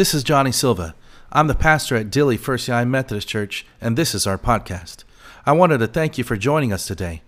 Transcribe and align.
This 0.00 0.14
is 0.14 0.24
Johnny 0.24 0.50
Silva. 0.50 0.94
I'm 1.30 1.46
the 1.46 1.54
pastor 1.54 1.94
at 1.94 2.08
Dilley 2.08 2.38
First 2.38 2.68
United 2.68 2.88
Methodist 2.88 3.28
Church, 3.28 3.66
and 3.82 3.98
this 3.98 4.14
is 4.14 4.26
our 4.26 4.38
podcast. 4.38 5.04
I 5.44 5.52
wanted 5.52 5.76
to 5.76 5.86
thank 5.86 6.16
you 6.16 6.24
for 6.24 6.38
joining 6.38 6.72
us 6.72 6.86
today. 6.86 7.20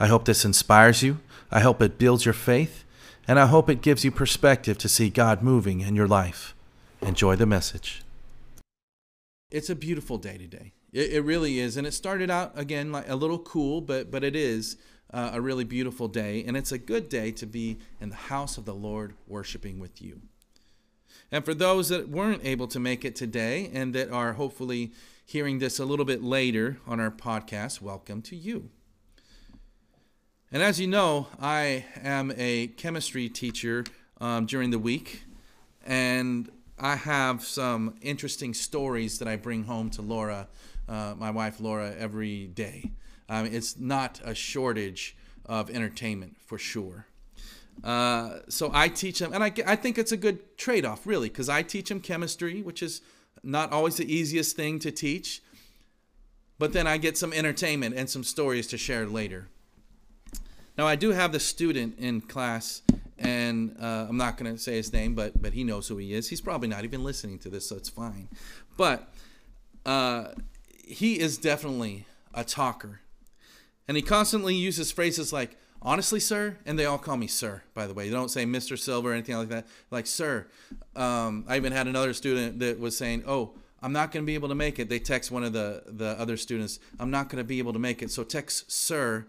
I 0.00 0.08
hope 0.08 0.24
this 0.24 0.44
inspires 0.44 1.04
you, 1.04 1.20
I 1.52 1.60
hope 1.60 1.80
it 1.80 1.98
builds 1.98 2.24
your 2.24 2.34
faith, 2.34 2.82
and 3.28 3.38
I 3.38 3.46
hope 3.46 3.70
it 3.70 3.80
gives 3.80 4.04
you 4.04 4.10
perspective 4.10 4.76
to 4.78 4.88
see 4.88 5.08
God 5.08 5.40
moving 5.40 5.82
in 5.82 5.94
your 5.94 6.08
life. 6.08 6.56
Enjoy 7.00 7.36
the 7.36 7.46
message. 7.46 8.02
It's 9.52 9.70
a 9.70 9.76
beautiful 9.76 10.18
day 10.18 10.36
today. 10.36 10.72
It, 10.92 11.12
it 11.12 11.20
really 11.20 11.60
is, 11.60 11.76
and 11.76 11.86
it 11.86 11.92
started 11.92 12.28
out 12.28 12.50
again 12.58 12.90
like 12.90 13.08
a 13.08 13.14
little 13.14 13.38
cool, 13.38 13.80
but 13.80 14.10
but 14.10 14.24
it 14.24 14.34
is 14.34 14.78
uh, 15.14 15.30
a 15.32 15.40
really 15.40 15.62
beautiful 15.62 16.08
day, 16.08 16.42
and 16.44 16.56
it's 16.56 16.72
a 16.72 16.78
good 16.78 17.08
day 17.08 17.30
to 17.30 17.46
be 17.46 17.78
in 18.00 18.08
the 18.08 18.16
house 18.16 18.58
of 18.58 18.64
the 18.64 18.74
Lord 18.74 19.14
worshiping 19.28 19.78
with 19.78 20.02
you. 20.02 20.22
And 21.32 21.44
for 21.44 21.54
those 21.54 21.88
that 21.88 22.08
weren't 22.08 22.44
able 22.44 22.68
to 22.68 22.78
make 22.78 23.04
it 23.04 23.16
today 23.16 23.68
and 23.72 23.94
that 23.94 24.10
are 24.10 24.34
hopefully 24.34 24.92
hearing 25.24 25.58
this 25.58 25.80
a 25.80 25.84
little 25.84 26.04
bit 26.04 26.22
later 26.22 26.78
on 26.86 27.00
our 27.00 27.10
podcast, 27.10 27.80
welcome 27.80 28.22
to 28.22 28.36
you. 28.36 28.70
And 30.52 30.62
as 30.62 30.78
you 30.78 30.86
know, 30.86 31.26
I 31.40 31.84
am 32.00 32.32
a 32.36 32.68
chemistry 32.68 33.28
teacher 33.28 33.84
um, 34.20 34.46
during 34.46 34.70
the 34.70 34.78
week, 34.78 35.24
and 35.84 36.48
I 36.78 36.94
have 36.94 37.44
some 37.44 37.96
interesting 38.00 38.54
stories 38.54 39.18
that 39.18 39.26
I 39.26 39.34
bring 39.34 39.64
home 39.64 39.90
to 39.90 40.02
Laura, 40.02 40.46
uh, 40.88 41.14
my 41.18 41.32
wife 41.32 41.58
Laura, 41.58 41.92
every 41.98 42.46
day. 42.46 42.92
Um, 43.28 43.46
it's 43.46 43.76
not 43.76 44.20
a 44.24 44.34
shortage 44.34 45.16
of 45.44 45.70
entertainment 45.70 46.36
for 46.46 46.56
sure. 46.56 47.06
Uh, 47.84 48.38
so 48.48 48.70
I 48.72 48.88
teach 48.88 49.18
them, 49.18 49.32
and 49.32 49.44
I, 49.44 49.52
I 49.66 49.76
think 49.76 49.98
it's 49.98 50.12
a 50.12 50.16
good 50.16 50.56
trade 50.56 50.84
off, 50.84 51.06
really, 51.06 51.28
because 51.28 51.48
I 51.48 51.62
teach 51.62 51.88
them 51.88 52.00
chemistry, 52.00 52.62
which 52.62 52.82
is 52.82 53.02
not 53.42 53.72
always 53.72 53.96
the 53.96 54.12
easiest 54.12 54.56
thing 54.56 54.78
to 54.80 54.90
teach, 54.90 55.42
but 56.58 56.72
then 56.72 56.86
I 56.86 56.96
get 56.96 57.18
some 57.18 57.32
entertainment 57.32 57.94
and 57.94 58.08
some 58.08 58.24
stories 58.24 58.66
to 58.68 58.78
share 58.78 59.06
later. 59.06 59.48
Now, 60.78 60.86
I 60.86 60.96
do 60.96 61.10
have 61.10 61.32
the 61.32 61.40
student 61.40 61.98
in 61.98 62.22
class, 62.22 62.82
and 63.18 63.76
uh, 63.80 64.06
I'm 64.08 64.16
not 64.16 64.36
going 64.36 64.52
to 64.52 64.58
say 64.60 64.76
his 64.76 64.92
name, 64.92 65.14
but, 65.14 65.40
but 65.40 65.52
he 65.52 65.64
knows 65.64 65.88
who 65.88 65.96
he 65.96 66.12
is. 66.12 66.28
He's 66.28 66.40
probably 66.40 66.68
not 66.68 66.84
even 66.84 67.04
listening 67.04 67.38
to 67.40 67.48
this, 67.48 67.68
so 67.68 67.76
it's 67.76 67.88
fine. 67.88 68.28
But 68.76 69.12
uh, 69.84 70.28
he 70.86 71.18
is 71.18 71.38
definitely 71.38 72.06
a 72.34 72.44
talker. 72.44 73.00
And 73.88 73.96
he 73.96 74.02
constantly 74.02 74.54
uses 74.54 74.90
phrases 74.90 75.32
like, 75.32 75.56
honestly, 75.86 76.18
sir, 76.18 76.58
and 76.66 76.76
they 76.76 76.84
all 76.84 76.98
call 76.98 77.16
me 77.16 77.28
sir, 77.28 77.62
by 77.72 77.86
the 77.86 77.94
way. 77.94 78.08
They 78.08 78.14
don't 78.14 78.30
say 78.30 78.44
Mr. 78.44 78.76
Silva 78.76 79.08
or 79.08 79.12
anything 79.12 79.36
like 79.36 79.48
that. 79.48 79.66
Like, 79.90 80.06
sir. 80.06 80.48
Um, 80.96 81.44
I 81.48 81.56
even 81.56 81.72
had 81.72 81.86
another 81.86 82.12
student 82.12 82.58
that 82.58 82.78
was 82.78 82.96
saying, 82.96 83.22
oh, 83.26 83.52
I'm 83.80 83.92
not 83.92 84.10
going 84.10 84.24
to 84.24 84.26
be 84.26 84.34
able 84.34 84.48
to 84.48 84.54
make 84.54 84.78
it. 84.80 84.88
They 84.88 84.98
text 84.98 85.30
one 85.30 85.44
of 85.44 85.52
the, 85.52 85.84
the 85.86 86.18
other 86.18 86.36
students, 86.36 86.80
I'm 86.98 87.10
not 87.10 87.28
going 87.28 87.38
to 87.38 87.44
be 87.44 87.58
able 87.58 87.72
to 87.72 87.78
make 87.78 88.02
it. 88.02 88.10
So 88.10 88.24
text 88.24 88.70
sir, 88.70 89.26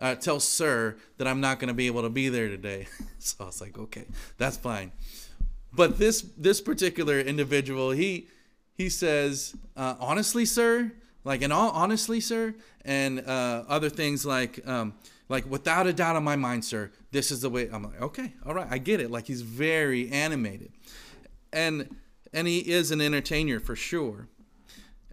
uh, 0.00 0.16
tell 0.16 0.40
sir 0.40 0.96
that 1.18 1.28
I'm 1.28 1.40
not 1.40 1.60
going 1.60 1.68
to 1.68 1.74
be 1.74 1.86
able 1.86 2.02
to 2.02 2.10
be 2.10 2.28
there 2.28 2.48
today. 2.48 2.88
so 3.20 3.36
I 3.40 3.44
was 3.44 3.60
like, 3.60 3.78
okay, 3.78 4.04
that's 4.36 4.56
fine. 4.56 4.90
But 5.72 5.98
this 5.98 6.22
this 6.36 6.60
particular 6.60 7.20
individual, 7.20 7.90
he 7.90 8.28
he 8.74 8.88
says, 8.88 9.54
uh, 9.76 9.94
honestly, 9.98 10.44
sir, 10.44 10.92
like 11.24 11.42
in 11.42 11.50
all 11.50 11.70
honestly, 11.70 12.20
sir, 12.20 12.54
and 12.84 13.20
uh, 13.20 13.64
other 13.68 13.90
things 13.90 14.24
like. 14.24 14.66
Um, 14.66 14.94
like 15.28 15.50
without 15.50 15.86
a 15.86 15.92
doubt 15.92 16.16
in 16.16 16.22
my 16.22 16.36
mind, 16.36 16.66
sir, 16.66 16.90
this 17.10 17.30
is 17.30 17.40
the 17.40 17.48
way. 17.48 17.70
I'm 17.72 17.82
like, 17.82 18.00
okay, 18.00 18.34
all 18.44 18.54
right, 18.54 18.66
I 18.70 18.76
get 18.76 19.00
it. 19.00 19.10
Like 19.10 19.26
he's 19.26 19.40
very 19.40 20.10
animated, 20.10 20.70
and 21.50 21.96
and 22.32 22.46
he 22.46 22.58
is 22.58 22.90
an 22.90 23.00
entertainer 23.00 23.58
for 23.58 23.74
sure. 23.74 24.28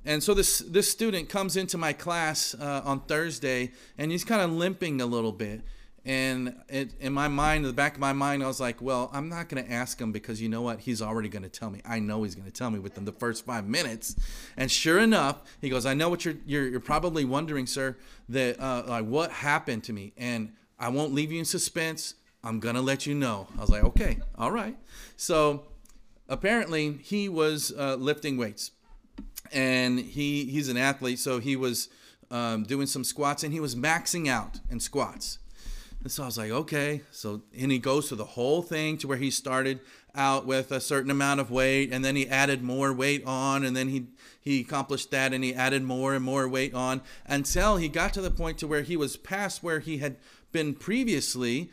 And 0.04 0.22
so 0.22 0.34
this 0.34 0.60
this 0.60 0.92
student 0.92 1.30
comes 1.30 1.56
into 1.56 1.78
my 1.78 1.94
class 1.94 2.56
uh, 2.60 2.82
on 2.84 3.02
Thursday, 3.02 3.72
and 3.98 4.12
he's 4.12 4.26
kind 4.26 4.42
of 4.42 4.52
limping 4.52 5.00
a 5.00 5.06
little 5.06 5.32
bit. 5.32 5.62
And 6.04 6.56
it, 6.68 6.94
in 7.00 7.14
my 7.14 7.28
mind, 7.28 7.64
in 7.64 7.68
the 7.68 7.74
back 7.74 7.94
of 7.94 8.00
my 8.00 8.14
mind, 8.14 8.44
I 8.44 8.48
was 8.48 8.60
like, 8.60 8.82
well, 8.82 9.12
I'm 9.14 9.30
not 9.30 9.50
going 9.50 9.64
to 9.64 9.72
ask 9.72 10.02
him 10.02 10.12
because 10.12 10.42
you 10.42 10.50
know 10.50 10.64
what? 10.64 10.80
He's 10.80 11.00
already 11.02 11.30
going 11.30 11.44
to 11.44 11.50
tell 11.50 11.70
me. 11.70 11.82
I 11.86 12.00
know 12.00 12.24
he's 12.24 12.34
going 12.34 12.50
to 12.50 12.54
tell 12.54 12.72
me 12.72 12.80
within 12.80 13.06
the 13.06 13.12
first 13.12 13.46
five 13.46 13.68
minutes. 13.68 14.16
And 14.58 14.72
sure 14.72 14.98
enough, 14.98 15.44
he 15.62 15.70
goes, 15.70 15.86
I 15.86 15.94
know 15.94 16.10
what 16.10 16.26
you're, 16.26 16.36
you're, 16.46 16.68
you're 16.68 16.80
probably 16.80 17.24
wondering, 17.24 17.68
sir, 17.68 17.98
that 18.30 18.60
uh, 18.60 18.84
like 18.88 19.06
what 19.06 19.32
happened 19.32 19.84
to 19.86 19.94
me. 19.94 20.14
And 20.18 20.54
I 20.80 20.90
won't 20.90 21.14
leave 21.14 21.32
you 21.32 21.38
in 21.38 21.46
suspense. 21.46 22.16
I'm 22.44 22.60
going 22.60 22.76
to 22.76 22.82
let 22.82 23.06
you 23.06 23.14
know. 23.14 23.48
I 23.56 23.62
was 23.62 23.70
like, 23.70 23.84
okay, 23.84 24.18
all 24.36 24.52
right. 24.52 24.76
So 25.18 25.68
apparently 26.28 26.94
he 26.94 27.30
was 27.30 27.72
uh, 27.78 27.96
lifting 27.96 28.38
weights 28.38 28.72
and 29.52 30.00
he, 30.00 30.46
he's 30.46 30.68
an 30.68 30.78
athlete. 30.78 31.20
So 31.20 31.38
he 31.38 31.56
was 31.56 31.90
um, 32.32 32.64
doing 32.64 32.88
some 32.88 33.04
squats 33.04 33.44
and 33.44 33.54
he 33.54 33.60
was 33.60 33.76
maxing 33.76 34.28
out 34.28 34.60
in 34.72 34.80
squats 34.80 35.38
and 36.04 36.12
so 36.12 36.24
I 36.24 36.26
was 36.26 36.38
like, 36.38 36.52
okay. 36.52 37.02
So 37.12 37.42
and 37.58 37.72
he 37.72 37.80
goes 37.80 38.08
through 38.08 38.18
the 38.18 38.26
whole 38.26 38.62
thing 38.62 38.98
to 39.00 39.08
where 39.08 39.18
he 39.18 39.30
started 39.30 39.80
out 40.16 40.46
with 40.46 40.72
a 40.72 40.82
certain 40.82 41.12
amount 41.12 41.40
of 41.40 41.52
weight, 41.52 41.92
and 41.92 42.04
then 42.04 42.16
he 42.16 42.28
added 42.28 42.64
more 42.64 42.92
weight 42.92 43.24
on, 43.26 43.64
and 43.64 43.76
then 43.76 43.90
he 43.90 44.08
he 44.40 44.62
accomplished 44.62 45.12
that, 45.12 45.34
and 45.34 45.44
he 45.44 45.54
added 45.54 45.84
more 45.84 46.14
and 46.14 46.26
more 46.26 46.48
weight 46.48 46.74
on 46.74 47.02
until 47.28 47.78
he 47.78 47.88
got 47.88 48.14
to 48.14 48.22
the 48.22 48.32
point 48.32 48.58
to 48.58 48.68
where 48.68 48.82
he 48.82 48.98
was 48.98 49.16
past 49.16 49.64
where 49.64 49.80
he 49.80 50.00
had 50.00 50.18
been 50.52 50.74
previously, 50.74 51.70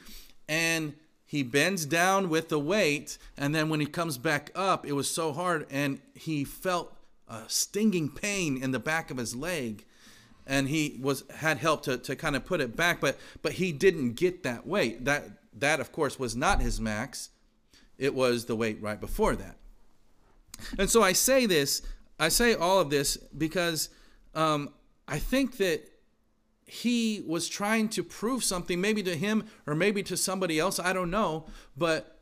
and 0.49 0.95
he 1.25 1.43
bends 1.43 1.87
down 1.87 2.29
with 2.29 2.49
the 2.49 2.61
weight, 2.61 3.19
and 3.37 3.55
then 3.55 3.69
when 3.69 3.81
he 3.81 3.87
comes 3.87 4.19
back 4.19 4.51
up, 4.55 4.87
it 4.87 4.93
was 4.93 5.11
so 5.11 5.33
hard, 5.33 5.67
and 5.71 6.01
he 6.15 6.45
felt 6.45 6.95
a 7.29 7.43
stinging 7.49 8.09
pain 8.09 8.63
in 8.63 8.71
the 8.71 8.79
back 8.79 9.11
of 9.11 9.17
his 9.17 9.35
leg 9.35 9.85
and 10.49 10.69
he 10.69 10.99
was 11.01 11.23
had 11.37 11.59
help 11.59 11.83
to, 11.85 11.99
to 11.99 12.17
kind 12.17 12.35
of 12.35 12.45
put 12.45 12.61
it 12.61 12.75
back 12.75 13.01
but 13.01 13.17
but 13.43 13.53
he 13.53 13.71
didn't 13.71 14.15
get 14.15 14.43
that 14.43 14.67
weight. 14.67 15.05
That 15.05 15.25
that 15.53 15.79
of 15.79 15.93
course 15.93 16.19
was 16.19 16.35
not 16.35 16.61
his 16.61 16.81
max. 16.81 17.29
It 17.99 18.15
was 18.15 18.47
the 18.47 18.57
weight 18.57 18.81
right 18.81 19.01
before 19.01 19.37
that. 19.37 19.57
And 20.79 20.91
so 20.91 21.03
i 21.03 21.13
say 21.13 21.47
this 21.47 21.83
i 22.19 22.29
say 22.29 22.55
all 22.55 22.81
of 22.81 22.91
this 22.91 23.17
because 23.17 23.91
um, 24.35 24.71
i 25.07 25.19
think 25.19 25.59
that 25.59 25.89
he 26.65 27.25
was 27.27 27.49
trying 27.49 27.89
to 27.89 28.03
prove 28.03 28.45
something 28.45 28.81
maybe 28.81 29.03
to 29.03 29.17
him 29.17 29.45
or 29.67 29.75
maybe 29.75 30.03
to 30.03 30.17
somebody 30.17 30.59
else 30.59 30.79
i 30.81 30.93
don't 30.93 31.11
know 31.11 31.47
but 31.77 32.19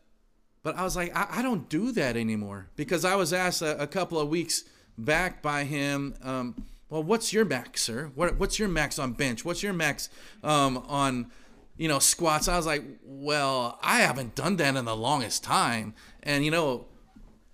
but 0.62 0.76
i 0.76 0.82
was 0.82 0.97
like 0.97 1.16
i, 1.16 1.38
I 1.38 1.43
don't 1.43 1.69
do 1.69 1.93
that 1.93 2.16
anymore. 2.16 2.69
Because 2.76 3.04
i 3.04 3.14
was 3.14 3.32
asked 3.32 3.62
a, 3.62 3.81
a 3.81 3.87
couple 3.87 4.20
of 4.20 4.28
weeks 4.28 4.64
back 4.98 5.43
by 5.43 5.64
him 5.64 6.14
um, 6.22 6.66
well, 6.88 7.02
what's 7.02 7.32
your 7.32 7.44
max, 7.44 7.82
sir? 7.82 8.10
What, 8.14 8.38
what's 8.38 8.58
your 8.58 8.69
max 8.69 8.98
on 8.98 9.12
bench? 9.12 9.44
What's 9.44 9.62
your 9.62 9.72
max 9.72 10.08
um, 10.44 10.78
on, 10.88 11.30
you 11.76 11.88
know, 11.88 11.98
squats? 11.98 12.48
I 12.48 12.56
was 12.56 12.66
like, 12.66 12.84
well, 13.04 13.78
I 13.82 14.00
haven't 14.00 14.34
done 14.34 14.56
that 14.56 14.76
in 14.76 14.84
the 14.84 14.96
longest 14.96 15.42
time. 15.42 15.94
And, 16.22 16.44
you 16.44 16.50
know, 16.50 16.86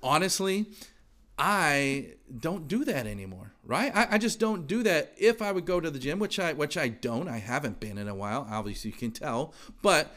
honestly, 0.03 0.67
I 1.39 2.15
don't 2.39 2.69
do 2.69 2.85
that 2.85 3.07
anymore, 3.07 3.53
right? 3.65 3.91
I, 3.95 4.09
I 4.13 4.19
just 4.19 4.39
don't 4.39 4.67
do 4.67 4.83
that. 4.83 5.15
If 5.17 5.41
I 5.41 5.51
would 5.51 5.65
go 5.65 5.81
to 5.81 5.91
the 5.91 5.99
gym, 5.99 6.19
which 6.19 6.39
I 6.39 6.53
which 6.53 6.77
I 6.77 6.89
don't, 6.89 7.29
I 7.29 7.39
haven't 7.39 7.81
been 7.81 7.99
in 7.99 8.09
a 8.09 8.15
while. 8.15 8.47
Obviously, 8.51 8.91
you 8.91 8.97
can 8.97 9.13
tell, 9.13 9.55
but 9.81 10.15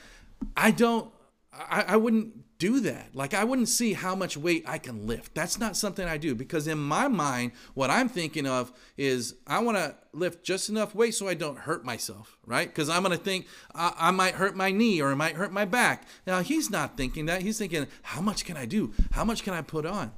I 0.55 0.71
don't. 0.71 1.09
I, 1.57 1.85
I 1.89 1.95
wouldn't 1.97 2.57
do 2.57 2.79
that. 2.81 3.15
Like 3.15 3.33
I 3.33 3.43
wouldn't 3.43 3.69
see 3.69 3.93
how 3.93 4.15
much 4.15 4.37
weight 4.37 4.63
I 4.67 4.77
can 4.77 5.07
lift. 5.07 5.35
That's 5.35 5.59
not 5.59 5.75
something 5.75 6.07
I 6.07 6.17
do 6.17 6.35
because 6.35 6.67
in 6.67 6.77
my 6.77 7.07
mind, 7.07 7.51
what 7.73 7.89
I'm 7.89 8.09
thinking 8.09 8.47
of 8.47 8.71
is 8.97 9.35
I 9.45 9.59
want 9.59 9.77
to 9.77 9.95
lift 10.13 10.43
just 10.43 10.69
enough 10.69 10.95
weight 10.95 11.15
so 11.15 11.27
I 11.27 11.33
don't 11.33 11.57
hurt 11.57 11.85
myself, 11.85 12.37
right? 12.45 12.67
Because 12.67 12.89
I'm 12.89 13.03
going 13.03 13.17
to 13.17 13.23
think 13.23 13.47
I, 13.73 13.93
I, 13.97 14.11
might 14.11 14.35
hurt 14.35 14.55
my 14.55 14.71
knee 14.71 15.01
or 15.01 15.11
I 15.11 15.15
might 15.15 15.35
hurt 15.35 15.51
my 15.51 15.65
back. 15.65 16.07
Now 16.25 16.41
he's 16.41 16.69
not 16.69 16.97
thinking 16.97 17.25
that. 17.25 17.41
He's 17.41 17.57
thinking, 17.57 17.87
how 18.03 18.21
much 18.21 18.45
can 18.45 18.57
I 18.57 18.65
do? 18.65 18.93
How 19.11 19.25
much 19.25 19.43
can 19.43 19.53
I 19.53 19.61
put 19.61 19.85
on? 19.85 20.11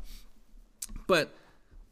But 1.07 1.33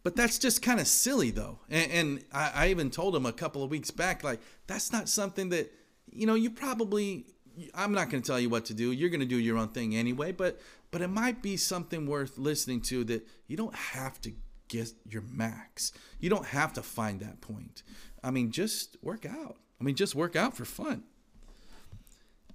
but 0.03 0.15
that's 0.15 0.37
just 0.37 0.61
kind 0.61 0.79
of 0.79 0.87
silly 0.87 1.31
though. 1.31 1.59
And, 1.69 1.91
and 1.91 2.25
I, 2.31 2.51
I 2.53 2.67
even 2.69 2.91
told 2.91 3.15
him 3.15 3.25
a 3.25 3.33
couple 3.33 3.63
of 3.63 3.71
weeks 3.71 3.89
back, 3.89 4.23
like 4.23 4.39
that's 4.67 4.91
not 4.91 5.09
something 5.09 5.49
that 5.49 5.73
you 6.11 6.27
know 6.27 6.35
you 6.35 6.51
probably 6.51 7.25
I'm 7.73 7.91
not 7.91 8.09
going 8.09 8.21
to 8.21 8.27
tell 8.27 8.39
you 8.39 8.49
what 8.49 8.65
to 8.65 8.73
do. 8.73 8.91
You're 8.91 9.09
going 9.09 9.19
to 9.19 9.25
do 9.25 9.37
your 9.37 9.57
own 9.57 9.69
thing 9.69 9.95
anyway, 9.95 10.31
but 10.31 10.59
but 10.91 11.01
it 11.01 11.09
might 11.09 11.41
be 11.41 11.57
something 11.57 12.07
worth 12.07 12.37
listening 12.37 12.81
to 12.81 13.03
that 13.05 13.27
you 13.47 13.57
don't 13.57 13.75
have 13.75 14.21
to 14.21 14.31
get 14.67 14.91
your 15.09 15.23
max. 15.23 15.91
You 16.19 16.29
don't 16.29 16.45
have 16.45 16.73
to 16.73 16.81
find 16.81 17.19
that 17.19 17.41
point. 17.41 17.83
I 18.23 18.31
mean, 18.31 18.51
just 18.51 18.97
work 19.01 19.25
out. 19.25 19.57
I 19.79 19.83
mean, 19.83 19.95
just 19.95 20.15
work 20.15 20.35
out 20.35 20.55
for 20.55 20.65
fun. 20.65 21.03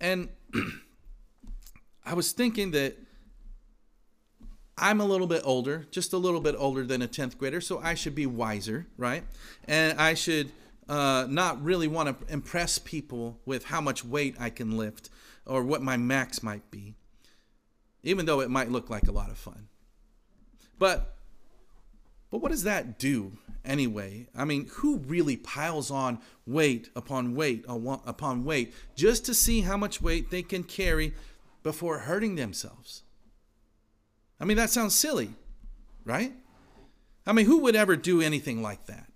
And 0.01 0.31
I 2.05 2.15
was 2.15 2.33
thinking 2.33 2.71
that 2.73 2.97
I'm 4.77 5.01
a 5.01 5.05
little 5.05 5.27
bit 5.27 5.43
older, 5.45 5.87
just 5.91 6.15
a 6.15 6.17
little 6.17 6.41
bit 6.41 6.55
older 6.57 6.85
than 6.85 7.03
a 7.03 7.09
10th 7.09 7.37
grader, 7.37 7.61
so 7.61 7.79
I 7.79 7.95
should 7.95 8.15
be 8.15 8.25
wiser, 8.25 8.87
right? 8.97 9.23
And 9.69 10.01
I 10.01 10.15
should 10.15 10.51
uh, 10.91 11.25
not 11.29 11.63
really 11.63 11.87
want 11.87 12.09
to 12.09 12.33
impress 12.33 12.79
people 12.79 13.39
with 13.47 13.67
how 13.67 13.81
much 13.81 14.05
weight 14.05 14.35
I 14.41 14.51
can 14.51 14.77
lift 14.77 15.09
or 15.47 15.63
what 15.63 15.83
my 15.83 15.97
max 15.97 16.43
might 16.43 16.69
be, 16.73 16.95
even 18.03 18.27
though 18.27 18.41
it 18.41 18.51
might 18.51 18.73
look 18.73 18.91
like 18.91 19.07
a 19.07 19.13
lot 19.13 19.31
of 19.31 19.39
fun. 19.39 19.69
But 20.79 21.15
but 22.31 22.39
what 22.39 22.51
does 22.51 22.65
that 22.65 22.99
do 22.99 23.39
anyway? 23.65 24.29
I 24.37 24.45
mean, 24.45 24.67
who 24.75 24.99
really 24.99 25.37
piles 25.37 25.93
on 25.93 26.19
weight 26.45 26.91
upon 26.97 27.37
weight 27.37 27.65
upon 27.69 28.45
weight 28.45 28.75
just 28.97 29.25
to 29.27 29.35
see 29.35 29.61
how 29.61 29.77
much 29.77 30.03
weight 30.03 30.31
they 30.31 30.43
can 30.43 30.65
carry 30.65 31.15
before 31.63 32.01
hurting 32.01 32.35
themselves? 32.35 33.05
I 34.41 34.45
mean, 34.45 34.57
that 34.57 34.71
sounds 34.71 34.97
silly, 34.97 35.31
right? 36.05 36.33
I 37.27 37.33
mean, 37.33 37.47
who 37.47 37.59
would 37.59 37.77
ever 37.77 37.95
do 37.95 38.21
anything 38.21 38.61
like 38.61 38.87
that? 38.87 39.10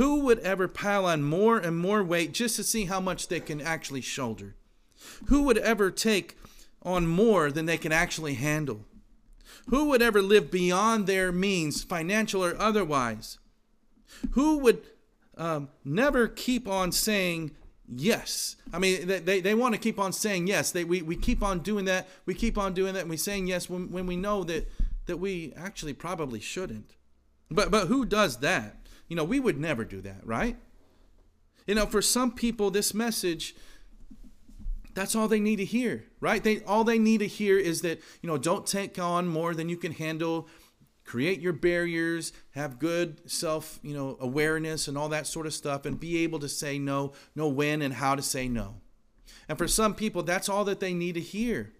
Who 0.00 0.20
would 0.20 0.38
ever 0.38 0.66
pile 0.66 1.04
on 1.04 1.22
more 1.22 1.58
and 1.58 1.76
more 1.76 2.02
weight 2.02 2.32
just 2.32 2.56
to 2.56 2.64
see 2.64 2.86
how 2.86 3.00
much 3.00 3.28
they 3.28 3.38
can 3.38 3.60
actually 3.60 4.00
shoulder? 4.00 4.54
Who 5.26 5.42
would 5.42 5.58
ever 5.58 5.90
take 5.90 6.38
on 6.82 7.06
more 7.06 7.50
than 7.50 7.66
they 7.66 7.76
can 7.76 7.92
actually 7.92 8.32
handle? 8.32 8.86
Who 9.68 9.90
would 9.90 10.00
ever 10.00 10.22
live 10.22 10.50
beyond 10.50 11.06
their 11.06 11.30
means, 11.30 11.84
financial 11.84 12.42
or 12.42 12.56
otherwise? 12.58 13.40
Who 14.30 14.60
would 14.60 14.80
um, 15.36 15.68
never 15.84 16.28
keep 16.28 16.66
on 16.66 16.92
saying 16.92 17.50
yes? 17.86 18.56
I 18.72 18.78
mean, 18.78 19.06
they, 19.06 19.42
they, 19.42 19.54
want 19.54 19.74
to 19.74 19.78
keep 19.78 19.98
on 19.98 20.14
saying 20.14 20.46
yes. 20.46 20.70
They, 20.70 20.84
we, 20.84 21.02
we 21.02 21.14
keep 21.14 21.42
on 21.42 21.58
doing 21.58 21.84
that. 21.84 22.08
We 22.24 22.32
keep 22.32 22.56
on 22.56 22.72
doing 22.72 22.94
that. 22.94 23.00
And 23.00 23.10
we're 23.10 23.18
saying 23.18 23.48
yes 23.48 23.68
when, 23.68 23.90
when 23.90 24.06
we 24.06 24.16
know 24.16 24.44
that, 24.44 24.66
that 25.04 25.18
we 25.18 25.52
actually 25.58 25.92
probably 25.92 26.40
shouldn't. 26.40 26.96
But, 27.50 27.70
but 27.70 27.88
who 27.88 28.06
does 28.06 28.38
that? 28.38 28.79
You 29.10 29.16
know, 29.16 29.24
we 29.24 29.38
would 29.38 29.58
never 29.58 29.84
do 29.84 30.00
that, 30.00 30.26
right? 30.26 30.56
You 31.66 31.74
know, 31.74 31.84
for 31.84 32.00
some 32.00 32.32
people, 32.32 32.70
this 32.70 32.94
message 32.94 33.54
that's 34.94 35.14
all 35.14 35.28
they 35.28 35.40
need 35.40 35.56
to 35.56 35.64
hear, 35.64 36.04
right? 36.20 36.42
They 36.42 36.62
all 36.64 36.84
they 36.84 36.98
need 36.98 37.18
to 37.18 37.26
hear 37.26 37.58
is 37.58 37.82
that, 37.82 38.00
you 38.22 38.26
know, 38.26 38.38
don't 38.38 38.66
take 38.66 38.98
on 38.98 39.28
more 39.28 39.54
than 39.54 39.68
you 39.68 39.76
can 39.76 39.92
handle. 39.92 40.48
Create 41.04 41.40
your 41.40 41.52
barriers, 41.52 42.32
have 42.52 42.78
good 42.78 43.28
self, 43.30 43.78
you 43.82 43.94
know, 43.94 44.16
awareness 44.20 44.88
and 44.88 44.96
all 44.96 45.08
that 45.08 45.26
sort 45.26 45.46
of 45.46 45.54
stuff 45.54 45.84
and 45.84 45.98
be 45.98 46.22
able 46.22 46.38
to 46.38 46.48
say 46.48 46.78
no, 46.78 47.12
know 47.34 47.48
when 47.48 47.82
and 47.82 47.94
how 47.94 48.14
to 48.14 48.22
say 48.22 48.48
no. 48.48 48.76
And 49.48 49.58
for 49.58 49.66
some 49.66 49.94
people, 49.94 50.22
that's 50.22 50.48
all 50.48 50.64
that 50.64 50.80
they 50.80 50.94
need 50.94 51.14
to 51.14 51.20
hear. 51.20 51.72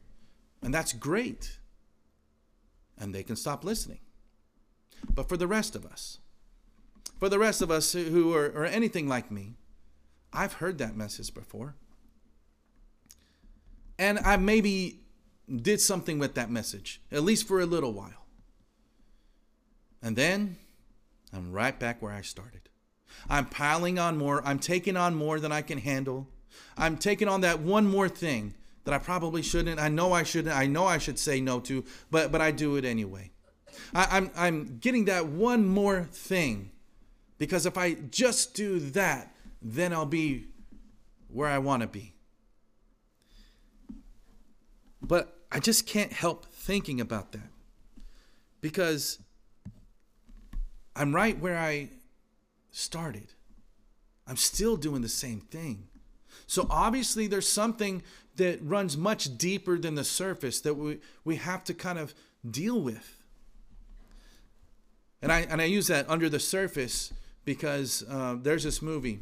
And 0.62 0.74
that's 0.74 0.92
great. 0.92 1.58
And 2.98 3.14
they 3.14 3.22
can 3.22 3.36
stop 3.36 3.64
listening. 3.64 4.00
But 5.12 5.28
for 5.28 5.36
the 5.36 5.46
rest 5.46 5.76
of 5.76 5.86
us, 5.86 6.18
for 7.20 7.28
the 7.28 7.38
rest 7.38 7.62
of 7.62 7.70
us 7.70 7.92
who 7.92 8.34
are, 8.34 8.64
anything 8.64 9.06
like 9.06 9.30
me, 9.30 9.54
I've 10.32 10.54
heard 10.54 10.78
that 10.78 10.96
message 10.96 11.32
before 11.32 11.76
and 13.98 14.18
I 14.20 14.38
maybe 14.38 15.00
did 15.54 15.80
something 15.80 16.18
with 16.18 16.34
that 16.34 16.50
message, 16.50 17.02
at 17.12 17.22
least 17.22 17.46
for 17.46 17.60
a 17.60 17.66
little 17.66 17.92
while. 17.92 18.24
And 20.02 20.16
then 20.16 20.56
I'm 21.34 21.52
right 21.52 21.78
back 21.78 22.00
where 22.00 22.12
I 22.12 22.22
started. 22.22 22.70
I'm 23.28 23.44
piling 23.44 23.98
on 23.98 24.16
more. 24.16 24.42
I'm 24.46 24.58
taking 24.58 24.96
on 24.96 25.14
more 25.14 25.38
than 25.38 25.52
I 25.52 25.60
can 25.60 25.76
handle. 25.76 26.28
I'm 26.78 26.96
taking 26.96 27.28
on 27.28 27.42
that 27.42 27.60
one 27.60 27.86
more 27.86 28.08
thing 28.08 28.54
that 28.84 28.94
I 28.94 28.98
probably 28.98 29.42
shouldn't. 29.42 29.78
I 29.78 29.88
know 29.88 30.14
I 30.14 30.22
shouldn't. 30.22 30.56
I 30.56 30.66
know 30.66 30.86
I 30.86 30.96
should 30.96 31.18
say 31.18 31.42
no 31.42 31.60
to, 31.60 31.84
but 32.10 32.32
but 32.32 32.40
I 32.40 32.50
do 32.52 32.76
it 32.76 32.86
anyway. 32.86 33.32
I, 33.94 34.06
I'm 34.12 34.30
I'm 34.34 34.78
getting 34.78 35.04
that 35.04 35.26
one 35.26 35.66
more 35.66 36.04
thing 36.04 36.70
because 37.40 37.64
if 37.64 37.78
I 37.78 37.94
just 37.94 38.54
do 38.54 38.78
that, 38.90 39.34
then 39.62 39.94
I'll 39.94 40.04
be 40.04 40.48
where 41.28 41.48
I 41.48 41.56
want 41.56 41.80
to 41.80 41.88
be. 41.88 42.12
But 45.00 45.38
I 45.50 45.58
just 45.58 45.86
can't 45.86 46.12
help 46.12 46.44
thinking 46.52 47.00
about 47.00 47.32
that 47.32 47.48
because 48.60 49.20
I'm 50.94 51.14
right 51.14 51.40
where 51.40 51.56
I 51.56 51.88
started. 52.72 53.32
I'm 54.26 54.36
still 54.36 54.76
doing 54.76 55.00
the 55.00 55.08
same 55.08 55.40
thing. 55.40 55.88
So 56.46 56.66
obviously, 56.68 57.26
there's 57.26 57.48
something 57.48 58.02
that 58.36 58.58
runs 58.62 58.98
much 58.98 59.38
deeper 59.38 59.78
than 59.78 59.94
the 59.94 60.04
surface 60.04 60.60
that 60.60 60.74
we, 60.74 60.98
we 61.24 61.36
have 61.36 61.64
to 61.64 61.72
kind 61.74 61.98
of 61.98 62.12
deal 62.48 62.78
with. 62.82 63.16
And 65.22 65.32
I, 65.32 65.46
and 65.48 65.62
I 65.62 65.64
use 65.64 65.86
that 65.86 66.08
under 66.10 66.28
the 66.28 66.38
surface 66.38 67.14
because 67.50 68.04
uh, 68.08 68.36
there's 68.40 68.62
this 68.62 68.80
movie 68.80 69.18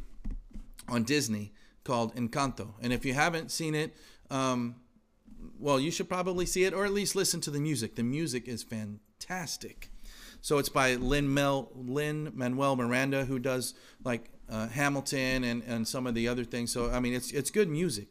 on 0.87 1.01
Disney 1.01 1.51
called 1.83 2.15
Encanto. 2.15 2.73
And 2.79 2.93
if 2.93 3.03
you 3.03 3.15
haven't 3.15 3.49
seen 3.49 3.73
it, 3.73 3.95
um, 4.29 4.75
well, 5.57 5.79
you 5.79 5.89
should 5.89 6.07
probably 6.07 6.45
see 6.45 6.63
it 6.63 6.71
or 6.71 6.85
at 6.85 6.93
least 6.93 7.15
listen 7.15 7.41
to 7.41 7.49
the 7.49 7.59
music. 7.59 7.95
The 7.95 8.03
music 8.03 8.47
is 8.47 8.61
fantastic. 8.61 9.89
So 10.41 10.59
it's 10.59 10.69
by 10.69 10.93
Lin 10.93 11.33
Mel 11.33 11.71
Lin 11.73 12.31
Manuel 12.35 12.75
Miranda, 12.75 13.25
who 13.25 13.39
does 13.39 13.73
like 14.03 14.29
uh, 14.47 14.67
Hamilton 14.67 15.43
and, 15.43 15.63
and 15.63 15.87
some 15.87 16.05
of 16.05 16.13
the 16.13 16.27
other 16.27 16.43
things. 16.43 16.71
So 16.71 16.91
I 16.91 16.99
mean, 16.99 17.15
it's 17.15 17.31
it's 17.31 17.49
good 17.49 17.67
music. 17.67 18.09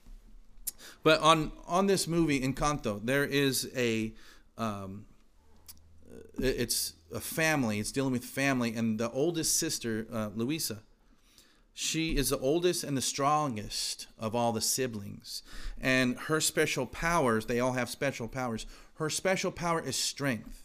but 1.02 1.18
on 1.22 1.52
on 1.66 1.86
this 1.86 2.06
movie 2.06 2.40
Encanto, 2.42 3.00
there 3.02 3.24
is 3.24 3.70
a 3.74 4.12
um, 4.58 5.06
it's 6.36 6.92
a 7.12 7.20
family. 7.20 7.78
It's 7.78 7.92
dealing 7.92 8.12
with 8.12 8.24
family, 8.24 8.74
and 8.74 8.98
the 8.98 9.10
oldest 9.10 9.56
sister, 9.56 10.06
uh, 10.12 10.30
Luisa, 10.34 10.78
she 11.80 12.16
is 12.16 12.30
the 12.30 12.38
oldest 12.40 12.82
and 12.82 12.96
the 12.96 13.00
strongest 13.02 14.08
of 14.18 14.34
all 14.34 14.52
the 14.52 14.60
siblings. 14.60 15.44
And 15.80 16.18
her 16.18 16.40
special 16.40 16.86
powers, 16.86 17.46
they 17.46 17.60
all 17.60 17.74
have 17.74 17.88
special 17.88 18.26
powers. 18.26 18.66
Her 18.94 19.08
special 19.08 19.52
power 19.52 19.80
is 19.80 19.94
strength. 19.94 20.64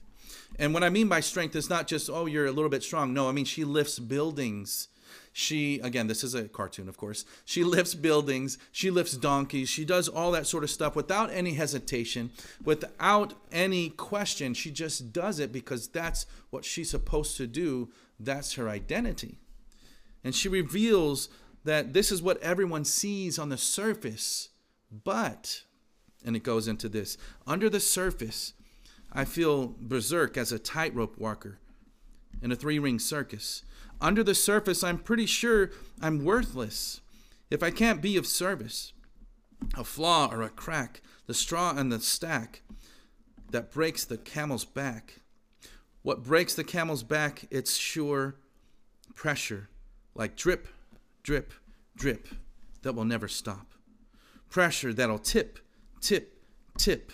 And 0.58 0.74
what 0.74 0.84
I 0.84 0.90
mean 0.90 1.08
by 1.08 1.20
strength 1.20 1.56
is 1.56 1.70
not 1.70 1.88
just, 1.88 2.10
oh, 2.10 2.26
you're 2.26 2.48
a 2.48 2.52
little 2.52 2.70
bit 2.70 2.82
strong. 2.82 3.14
No, 3.14 3.30
I 3.30 3.32
mean, 3.32 3.46
she 3.46 3.64
lifts 3.64 4.00
buildings. 4.00 4.88
She, 5.32 5.80
again, 5.80 6.08
this 6.08 6.24
is 6.24 6.36
a 6.36 6.48
cartoon, 6.48 6.88
of 6.88 6.98
course. 6.98 7.26
She 7.46 7.64
lifts 7.64 7.96
buildings. 7.96 8.58
She 8.72 8.92
lifts 8.92 9.18
donkeys. 9.18 9.70
She 9.70 9.86
does 9.86 10.08
all 10.08 10.32
that 10.32 10.48
sort 10.48 10.64
of 10.64 10.70
stuff 10.70 10.96
without 10.96 11.32
any 11.32 11.54
hesitation, 11.54 12.32
without 12.64 13.34
any 13.52 13.90
question. 13.90 14.54
She 14.54 14.72
just 14.72 15.14
does 15.14 15.40
it 15.40 15.52
because 15.52 15.88
that's 15.88 16.26
what 16.50 16.66
she's 16.66 16.90
supposed 16.90 17.38
to 17.38 17.48
do. 17.48 17.90
That's 18.20 18.54
her 18.54 18.70
identity. 18.70 19.40
And 20.24 20.36
she 20.36 20.50
reveals 20.50 21.30
that 21.64 21.94
this 21.94 22.12
is 22.12 22.22
what 22.22 22.42
everyone 22.42 22.86
sees 22.86 23.40
on 23.40 23.50
the 23.50 23.58
surface. 23.58 24.50
But, 25.04 25.64
and 26.26 26.36
it 26.36 26.44
goes 26.44 26.68
into 26.68 26.90
this 26.90 27.18
under 27.48 27.70
the 27.70 27.80
surface, 27.80 28.54
I 29.12 29.26
feel 29.26 29.76
berserk 29.80 30.38
as 30.38 30.52
a 30.52 30.60
tightrope 30.60 31.18
walker 31.18 31.60
in 32.42 32.52
a 32.52 32.56
three 32.56 32.80
ring 32.80 33.00
circus. 33.00 33.64
Under 34.04 34.22
the 34.22 34.36
surface, 34.36 34.84
I'm 34.84 34.98
pretty 34.98 35.26
sure 35.26 35.72
I'm 36.02 36.26
worthless 36.26 37.00
if 37.50 37.64
I 37.64 37.72
can't 37.72 38.02
be 38.02 38.18
of 38.18 38.28
service. 38.28 38.92
A 39.78 39.86
flaw 39.86 40.30
or 40.30 40.42
a 40.42 40.50
crack, 40.50 41.02
the 41.26 41.34
straw 41.34 41.74
and 41.76 41.90
the 41.90 42.02
stack 42.02 42.64
that 43.52 43.72
breaks 43.72 44.04
the 44.04 44.18
camel's 44.18 44.66
back. 44.66 45.22
What 46.02 46.22
breaks 46.22 46.54
the 46.54 46.66
camel's 46.66 47.02
back, 47.02 47.46
it's 47.50 47.78
sure 47.78 48.36
pressure 49.16 49.70
like 50.16 50.36
drip, 50.36 50.68
drip, 51.24 51.54
drip 51.96 52.28
that 52.82 52.94
will 52.94 53.06
never 53.06 53.30
stop. 53.30 53.72
Pressure 54.50 54.92
that'll 54.92 55.18
tip, 55.18 55.60
tip, 56.02 56.44
tip 56.78 57.14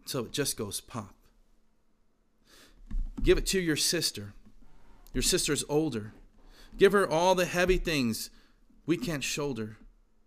until 0.00 0.24
it 0.24 0.32
just 0.32 0.56
goes 0.56 0.80
pop. 0.80 1.14
Give 3.22 3.36
it 3.36 3.44
to 3.48 3.60
your 3.60 3.76
sister. 3.76 4.32
Your 5.12 5.22
sister's 5.22 5.64
older. 5.68 6.12
Give 6.78 6.92
her 6.92 7.08
all 7.08 7.34
the 7.34 7.44
heavy 7.44 7.76
things 7.76 8.30
we 8.86 8.96
can't 8.96 9.22
shoulder. 9.22 9.76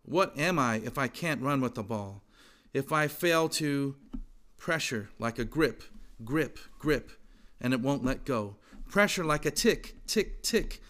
What 0.03 0.37
am 0.37 0.59
I 0.59 0.75
if 0.77 0.97
I 0.97 1.07
can't 1.07 1.41
run 1.41 1.61
with 1.61 1.75
the 1.75 1.83
ball? 1.83 2.21
If 2.73 2.91
I 2.91 3.07
fail 3.07 3.49
to 3.49 3.95
pressure 4.57 5.09
like 5.17 5.39
a 5.39 5.45
grip, 5.45 5.83
grip, 6.23 6.59
grip, 6.77 7.11
and 7.59 7.73
it 7.73 7.81
won't 7.81 8.05
let 8.05 8.25
go. 8.25 8.57
Pressure 8.89 9.25
like 9.25 9.45
a 9.45 9.51
tick, 9.51 9.95
tick, 10.05 10.43
tick, 10.43 10.81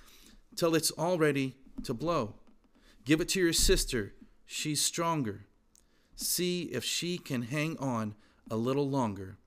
till 0.55 0.75
it's 0.75 0.91
all 0.91 1.17
ready 1.17 1.55
to 1.83 1.93
blow. 1.93 2.35
Give 3.05 3.21
it 3.21 3.29
to 3.29 3.39
your 3.39 3.53
sister. 3.53 4.13
She's 4.45 4.81
stronger. 4.81 5.45
See 6.15 6.63
if 6.63 6.83
she 6.83 7.17
can 7.17 7.43
hang 7.43 7.77
on 7.77 8.15
a 8.49 8.55
little 8.55 8.89
longer. 8.89 9.37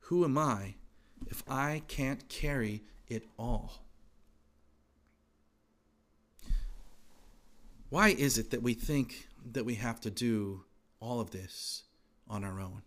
Who 0.00 0.24
am 0.24 0.36
I 0.36 0.74
if 1.26 1.42
I 1.48 1.82
can't 1.88 2.28
carry 2.28 2.82
it 3.08 3.24
all? 3.38 3.83
Why 7.94 8.08
is 8.08 8.38
it 8.38 8.50
that 8.50 8.60
we 8.60 8.74
think 8.74 9.28
that 9.52 9.64
we 9.64 9.76
have 9.76 10.00
to 10.00 10.10
do 10.10 10.64
all 10.98 11.20
of 11.20 11.30
this 11.30 11.84
on 12.28 12.42
our 12.42 12.58
own? 12.58 12.82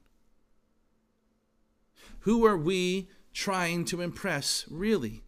Who 2.20 2.46
are 2.46 2.58
we 2.58 3.08
trying 3.32 3.86
to 3.86 4.02
impress, 4.02 4.66
really? 4.70 5.24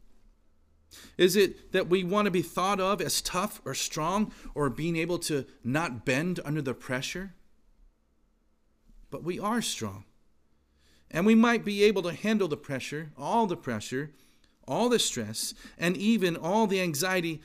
Is 1.17 1.37
it 1.37 1.71
that 1.71 1.87
we 1.87 2.03
want 2.03 2.25
to 2.25 2.29
be 2.29 2.41
thought 2.41 2.81
of 2.81 2.99
as 2.99 3.21
tough 3.21 3.61
or 3.63 3.73
strong 3.73 4.33
or 4.53 4.69
being 4.69 4.97
able 4.97 5.17
to 5.19 5.45
not 5.63 6.03
bend 6.03 6.41
under 6.43 6.61
the 6.61 6.73
pressure? 6.73 7.35
But 9.09 9.23
we 9.23 9.39
are 9.39 9.61
strong. 9.61 10.03
And 11.09 11.25
we 11.25 11.35
might 11.35 11.63
be 11.63 11.85
able 11.85 12.01
to 12.01 12.11
handle 12.11 12.49
the 12.49 12.57
pressure, 12.57 13.13
all 13.17 13.47
the 13.47 13.55
pressure, 13.55 14.11
all 14.67 14.89
the 14.89 14.99
stress, 14.99 15.53
and 15.77 15.95
even 15.95 16.35
all 16.35 16.67
the 16.67 16.81
anxiety 16.81 17.41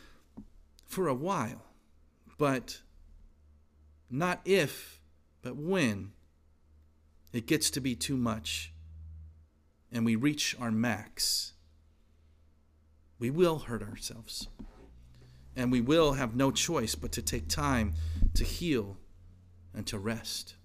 for 0.85 1.07
a 1.07 1.15
while. 1.15 1.63
But 2.39 2.81
not 4.11 4.41
if, 4.45 5.01
but 5.43 5.57
when 5.57 6.13
it 7.33 7.47
gets 7.47 7.71
to 7.71 7.81
be 7.81 7.95
too 7.95 8.17
much 8.17 8.73
and 9.93 10.05
we 10.05 10.17
reach 10.17 10.57
our 10.59 10.71
max, 10.71 11.53
we 13.19 13.31
will 13.31 13.61
hurt 13.61 13.83
ourselves. 13.83 14.49
And 15.57 15.71
we 15.71 15.81
will 15.81 16.15
have 16.15 16.35
no 16.35 16.51
choice 16.51 16.97
but 16.97 17.13
to 17.13 17.23
take 17.23 17.47
time 17.47 17.95
to 18.35 18.43
heal 18.43 18.97
and 19.73 19.87
to 19.87 19.99
rest. 19.99 20.57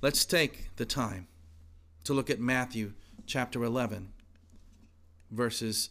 Let's 0.00 0.24
take 0.24 0.76
the 0.76 0.84
time 0.84 1.26
to 2.04 2.12
look 2.12 2.30
at 2.30 2.40
Matthew 2.40 2.92
chapter 3.26 3.64
11, 3.64 4.12
verses 5.30 5.90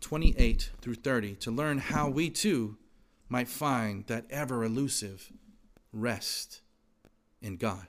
28 0.00 0.70
through 0.80 0.94
30, 0.94 1.36
to 1.36 1.50
learn 1.50 1.78
how 1.78 2.08
we 2.08 2.30
too 2.30 2.76
might 3.28 3.48
find 3.48 4.06
that 4.06 4.24
ever 4.30 4.64
elusive 4.64 5.32
rest 5.92 6.60
in 7.40 7.56
God. 7.56 7.86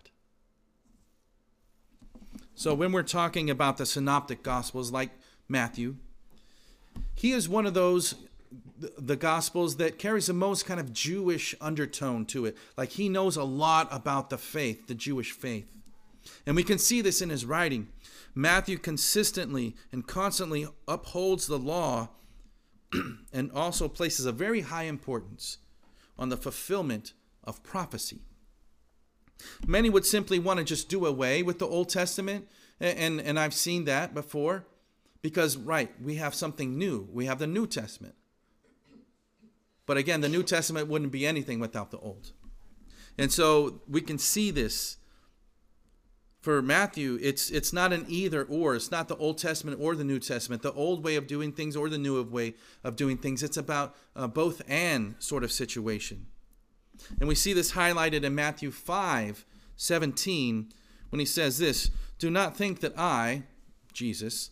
So, 2.56 2.74
when 2.74 2.91
we're 2.91 3.03
talking 3.03 3.50
about 3.50 3.77
the 3.77 3.86
synoptic 3.86 4.41
gospels 4.41 4.91
like 4.91 5.12
Matthew, 5.48 5.98
he 7.13 7.32
is 7.32 7.48
one 7.48 7.65
of 7.65 7.74
those 7.74 8.15
the 8.79 9.15
gospels 9.15 9.77
that 9.77 9.98
carries 9.98 10.27
the 10.27 10.34
most 10.34 10.65
kind 10.65 10.79
of 10.79 10.94
Jewish 10.94 11.56
undertone 11.60 12.25
to 12.27 12.46
it. 12.46 12.56
Like 12.77 12.89
he 12.91 13.10
knows 13.10 13.36
a 13.36 13.44
lot 13.44 13.88
about 13.91 14.29
the 14.29 14.38
faith, 14.38 14.88
the 14.88 14.94
Jewish 14.96 15.32
faith. 15.32 15.67
And 16.46 16.56
we 16.56 16.63
can 16.63 16.77
see 16.77 17.01
this 17.01 17.22
in 17.22 17.29
his 17.29 17.46
writing. 17.46 17.88
Matthew 18.36 18.77
consistently 18.77 19.75
and 19.91 20.06
constantly 20.06 20.67
upholds 20.88 21.48
the 21.48 21.58
law 21.58 22.10
and 23.34 23.51
also 23.51 23.88
places 23.88 24.25
a 24.25 24.32
very 24.32 24.62
high 24.62 24.84
importance 24.84 25.58
on 26.17 26.29
the 26.29 26.38
fulfillment 26.38 27.13
of 27.44 27.63
prophecy. 27.63 28.22
Many 29.65 29.89
would 29.89 30.06
simply 30.06 30.39
want 30.39 30.60
to 30.60 30.65
just 30.65 30.89
do 30.89 31.06
away 31.06 31.44
with 31.44 31.60
the 31.60 31.67
Old 31.67 31.89
Testament, 31.89 32.48
and, 32.79 32.98
and, 32.98 33.22
and 33.22 33.39
I've 33.39 33.53
seen 33.53 33.86
that 33.86 34.13
before, 34.13 34.65
because, 35.22 35.58
right, 35.58 35.91
we 36.01 36.15
have 36.15 36.34
something 36.34 36.77
new. 36.77 37.08
We 37.12 37.25
have 37.25 37.39
the 37.39 37.48
New 37.48 37.67
Testament. 37.67 38.15
But 39.86 39.98
again, 39.98 40.22
the 40.22 40.29
New 40.29 40.44
Testament 40.44 40.88
wouldn't 40.88 41.12
be 41.12 41.25
anything 41.25 41.60
without 41.60 41.91
the 41.91 42.00
Old. 42.00 42.32
And 43.17 43.32
so 43.32 43.82
we 43.88 44.01
can 44.01 44.17
see 44.17 44.51
this 44.51 44.98
for 46.48 46.62
Matthew, 46.62 47.20
it's 47.22 47.50
it's 47.50 47.74
not 47.74 47.92
an 47.92 48.06
either 48.08 48.46
or. 48.46 48.74
It's 48.74 48.89
not 48.89 49.10
the 49.10 49.18
Old 49.18 49.38
Testament 49.38 49.80
or 49.82 49.98
the 49.98 50.06
New 50.06 50.18
Testament, 50.18 50.62
the 50.62 50.72
old 50.72 51.04
way 51.04 51.18
of 51.18 51.27
doing 51.27 51.51
things 51.51 51.75
or 51.75 51.89
the 51.89 51.98
new 51.98 52.24
way 52.24 52.54
of 52.86 52.96
doing 52.96 53.18
things. 53.18 53.44
It's 53.44 53.58
about 53.58 53.98
uh, 54.16 54.27
both 54.27 54.62
and 54.66 55.16
sort 55.20 55.44
of 55.44 55.51
situation. 55.51 56.27
And 57.20 57.27
we 57.27 57.36
see 57.36 57.51
this 57.51 57.74
highlighted 57.74 58.24
in 58.24 58.34
Matthew 58.34 58.72
5 58.72 59.46
17 59.75 60.72
when 61.10 61.20
he 61.20 61.25
says 61.25 61.58
this 61.58 61.92
Do 62.18 62.32
not 62.32 62.56
think 62.56 62.80
that 62.80 62.98
I, 62.98 63.44
Jesus, 63.92 64.51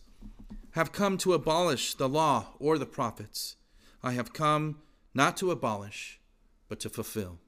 have 0.72 0.92
come 0.92 1.16
to 1.16 1.32
abolish 1.32 1.94
the 1.94 2.10
law 2.10 2.48
or 2.58 2.76
the 2.76 2.84
prophets. 2.84 3.56
I 4.02 4.12
have 4.12 4.34
come 4.34 4.82
not 5.14 5.38
to 5.38 5.50
abolish, 5.50 6.20
but 6.68 6.78
to 6.80 6.90
fulfill. 6.90 7.38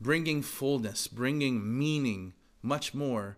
Bringing 0.00 0.40
fullness, 0.40 1.06
bringing 1.08 1.78
meaning 1.78 2.32
much 2.64 2.94
more 2.94 3.36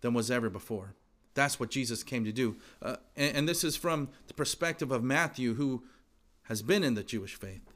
than 0.00 0.14
was 0.14 0.30
ever 0.30 0.48
before. 0.48 0.94
That's 1.34 1.60
what 1.60 1.70
Jesus 1.70 2.02
came 2.02 2.24
to 2.24 2.32
do. 2.32 2.56
Uh, 2.80 2.96
and, 3.16 3.36
and 3.36 3.48
this 3.48 3.64
is 3.64 3.76
from 3.76 4.08
the 4.26 4.34
perspective 4.34 4.90
of 4.90 5.02
Matthew, 5.02 5.54
who 5.54 5.84
has 6.44 6.62
been 6.62 6.82
in 6.82 6.94
the 6.94 7.02
Jewish 7.02 7.34
faith. 7.34 7.72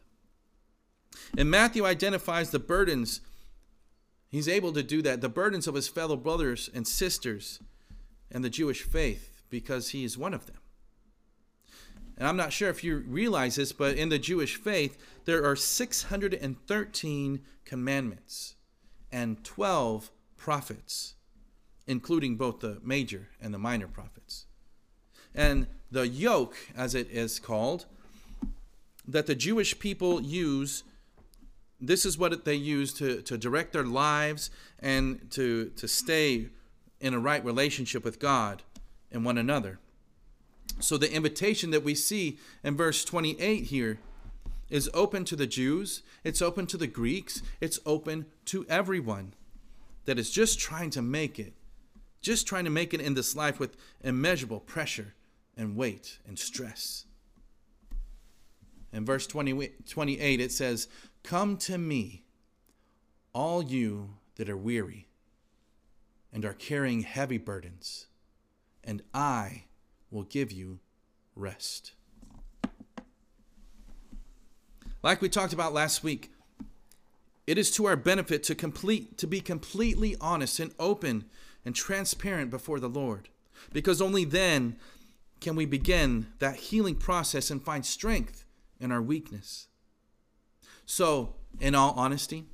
And 1.37 1.51
Matthew 1.51 1.85
identifies 1.85 2.51
the 2.51 2.59
burdens, 2.59 3.21
he's 4.29 4.49
able 4.49 4.73
to 4.73 4.83
do 4.83 5.03
that, 5.03 5.21
the 5.21 5.29
burdens 5.29 5.67
of 5.67 5.75
his 5.75 5.89
fellow 5.89 6.17
brothers 6.17 6.71
and 6.73 6.87
sisters 6.87 7.61
and 8.31 8.43
the 8.43 8.51
Jewish 8.51 8.83
faith, 8.83 9.43
because 9.51 9.91
he 9.91 10.05
is 10.05 10.17
one 10.17 10.33
of 10.33 10.47
them. 10.47 10.57
And 12.17 12.27
I'm 12.27 12.37
not 12.37 12.53
sure 12.53 12.71
if 12.71 12.85
you 12.85 13.05
realize 13.07 13.57
this, 13.57 13.73
but 13.73 13.97
in 13.97 14.09
the 14.09 14.19
Jewish 14.19 14.57
faith, 14.57 14.99
there 15.25 15.45
are 15.45 15.57
613 15.57 17.41
commandments 17.65 18.55
and 19.11 19.43
12 19.45 20.11
prophets, 20.43 21.15
including 21.87 22.35
both 22.37 22.59
the 22.59 22.79
major 22.83 23.29
and 23.41 23.55
the 23.55 23.59
minor 23.59 23.87
prophets. 23.87 24.47
And 25.37 25.69
the 25.89 26.09
yoke, 26.09 26.57
as 26.77 26.97
it 26.97 27.09
is 27.11 27.39
called, 27.39 27.87
that 29.07 29.27
the 29.27 29.37
Jewish 29.37 29.79
people 29.79 30.21
use, 30.21 30.83
this 31.81 32.05
is 32.05 32.19
what 32.19 32.45
they 32.45 32.57
use 32.57 32.93
to, 32.95 33.23
to 33.23 33.39
direct 33.39 33.73
their 33.73 33.85
lives 33.85 34.51
and 34.81 35.31
to, 35.31 35.71
to 35.77 35.87
stay 35.87 36.49
in 37.01 37.15
a 37.15 37.21
right 37.21 37.45
relationship 37.45 38.05
with 38.05 38.19
God 38.19 38.65
and 39.13 39.25
one 39.25 39.39
another. 39.39 39.79
So 40.81 40.99
the 40.99 41.13
invitation 41.13 41.71
that 41.71 41.85
we 41.85 41.95
see 41.95 42.39
in 42.65 42.77
verse 42.77 43.05
28 43.05 43.67
here 43.67 44.01
is 44.69 44.91
open 44.93 45.25
to 45.27 45.37
the 45.37 45.47
Jews, 45.47 46.03
it's 46.25 46.43
open 46.43 46.67
to 46.67 46.77
the 46.77 46.89
Greeks, 46.89 47.43
it's 47.61 47.79
open 47.87 48.27
to 48.47 48.67
everyone 48.69 49.35
that 50.05 50.19
is 50.19 50.31
just 50.31 50.59
trying 50.59 50.91
to 50.91 51.03
make 51.03 51.39
it, 51.39 51.55
just 52.21 52.47
trying 52.47 52.65
to 52.65 52.71
make 52.71 52.93
it 52.95 53.01
in 53.01 53.15
this 53.15 53.37
life 53.37 53.59
with 53.61 53.77
immeasurable 54.03 54.61
pressure 54.61 55.15
and 55.57 55.77
weight 55.77 56.19
and 56.27 56.39
stress. 56.39 57.05
In 58.93 59.05
verse 59.05 59.27
20, 59.27 59.71
28, 59.89 60.41
it 60.41 60.53
says, 60.53 60.89
Come 61.23 61.57
to 61.59 61.79
me, 61.79 62.25
all 63.33 63.63
you 63.63 64.17
that 64.37 64.51
are 64.51 64.57
weary 64.57 65.09
and 66.33 66.45
are 66.45 66.53
carrying 66.53 67.03
heavy 67.03 67.39
burdens, 67.39 68.07
and 68.83 69.03
I 69.15 69.65
will 70.11 70.25
give 70.25 70.51
you 70.53 70.81
rest. 71.35 71.93
Like 75.03 75.21
we 75.21 75.29
talked 75.29 75.53
about 75.53 75.73
last 75.73 76.03
week, 76.05 76.32
it 77.47 77.59
is 77.59 77.71
to 77.73 77.87
our 77.87 77.97
benefit 77.97 78.43
to 78.45 78.55
complete 78.55 79.19
to 79.19 79.27
be 79.27 79.41
completely 79.41 80.17
honest 80.21 80.61
and 80.61 80.75
open 80.79 81.25
and 81.65 81.75
transparent 81.75 82.51
before 82.51 82.81
the 82.81 82.89
Lord. 82.89 83.29
Because 83.73 84.01
only 84.01 84.25
then 84.25 84.77
can 85.41 85.57
we 85.57 85.67
begin 85.67 86.29
that 86.39 86.57
healing 86.57 86.95
process 86.95 87.51
and 87.51 87.63
find 87.63 87.85
strength 87.85 88.45
in 88.81 88.93
our 88.93 89.03
weakness. 89.03 89.69
So, 90.87 91.37
in 91.61 91.75
all 91.75 91.93
honesty, 91.97 92.47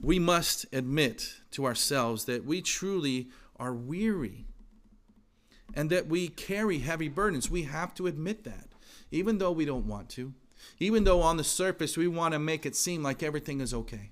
we 0.00 0.18
must 0.18 0.66
admit 0.72 1.34
to 1.52 1.64
ourselves 1.64 2.24
that 2.26 2.44
we 2.44 2.62
truly 2.62 3.28
are 3.56 3.74
weary 3.74 4.46
and 5.74 5.90
that 5.90 6.06
we 6.06 6.28
carry 6.28 6.78
heavy 6.78 7.08
burdens. 7.08 7.50
We 7.50 7.62
have 7.64 7.94
to 7.94 8.06
admit 8.06 8.44
that, 8.44 8.68
even 9.10 9.38
though 9.38 9.52
we 9.52 9.64
don't 9.64 9.86
want 9.86 10.08
to 10.10 10.34
even 10.78 11.04
though 11.04 11.22
on 11.22 11.36
the 11.36 11.44
surface 11.44 11.96
we 11.96 12.08
want 12.08 12.32
to 12.32 12.38
make 12.38 12.66
it 12.66 12.76
seem 12.76 13.02
like 13.02 13.22
everything 13.22 13.60
is 13.60 13.72
okay. 13.74 14.10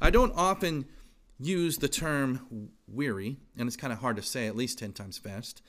I 0.00 0.10
don't 0.10 0.32
often 0.36 0.86
use 1.38 1.78
the 1.78 1.88
term 1.88 2.70
weary, 2.86 3.36
and 3.58 3.66
it's 3.66 3.76
kind 3.76 3.92
of 3.92 3.98
hard 3.98 4.16
to 4.16 4.22
say 4.22 4.46
at 4.46 4.56
least 4.56 4.78
10 4.78 4.92
times 4.92 5.18
fast, 5.18 5.62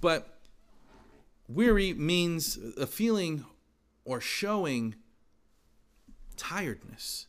but 0.00 0.38
weary 1.48 1.92
means 1.92 2.58
a 2.78 2.86
feeling 2.86 3.44
or 4.04 4.20
showing 4.20 4.94
tiredness, 6.36 7.26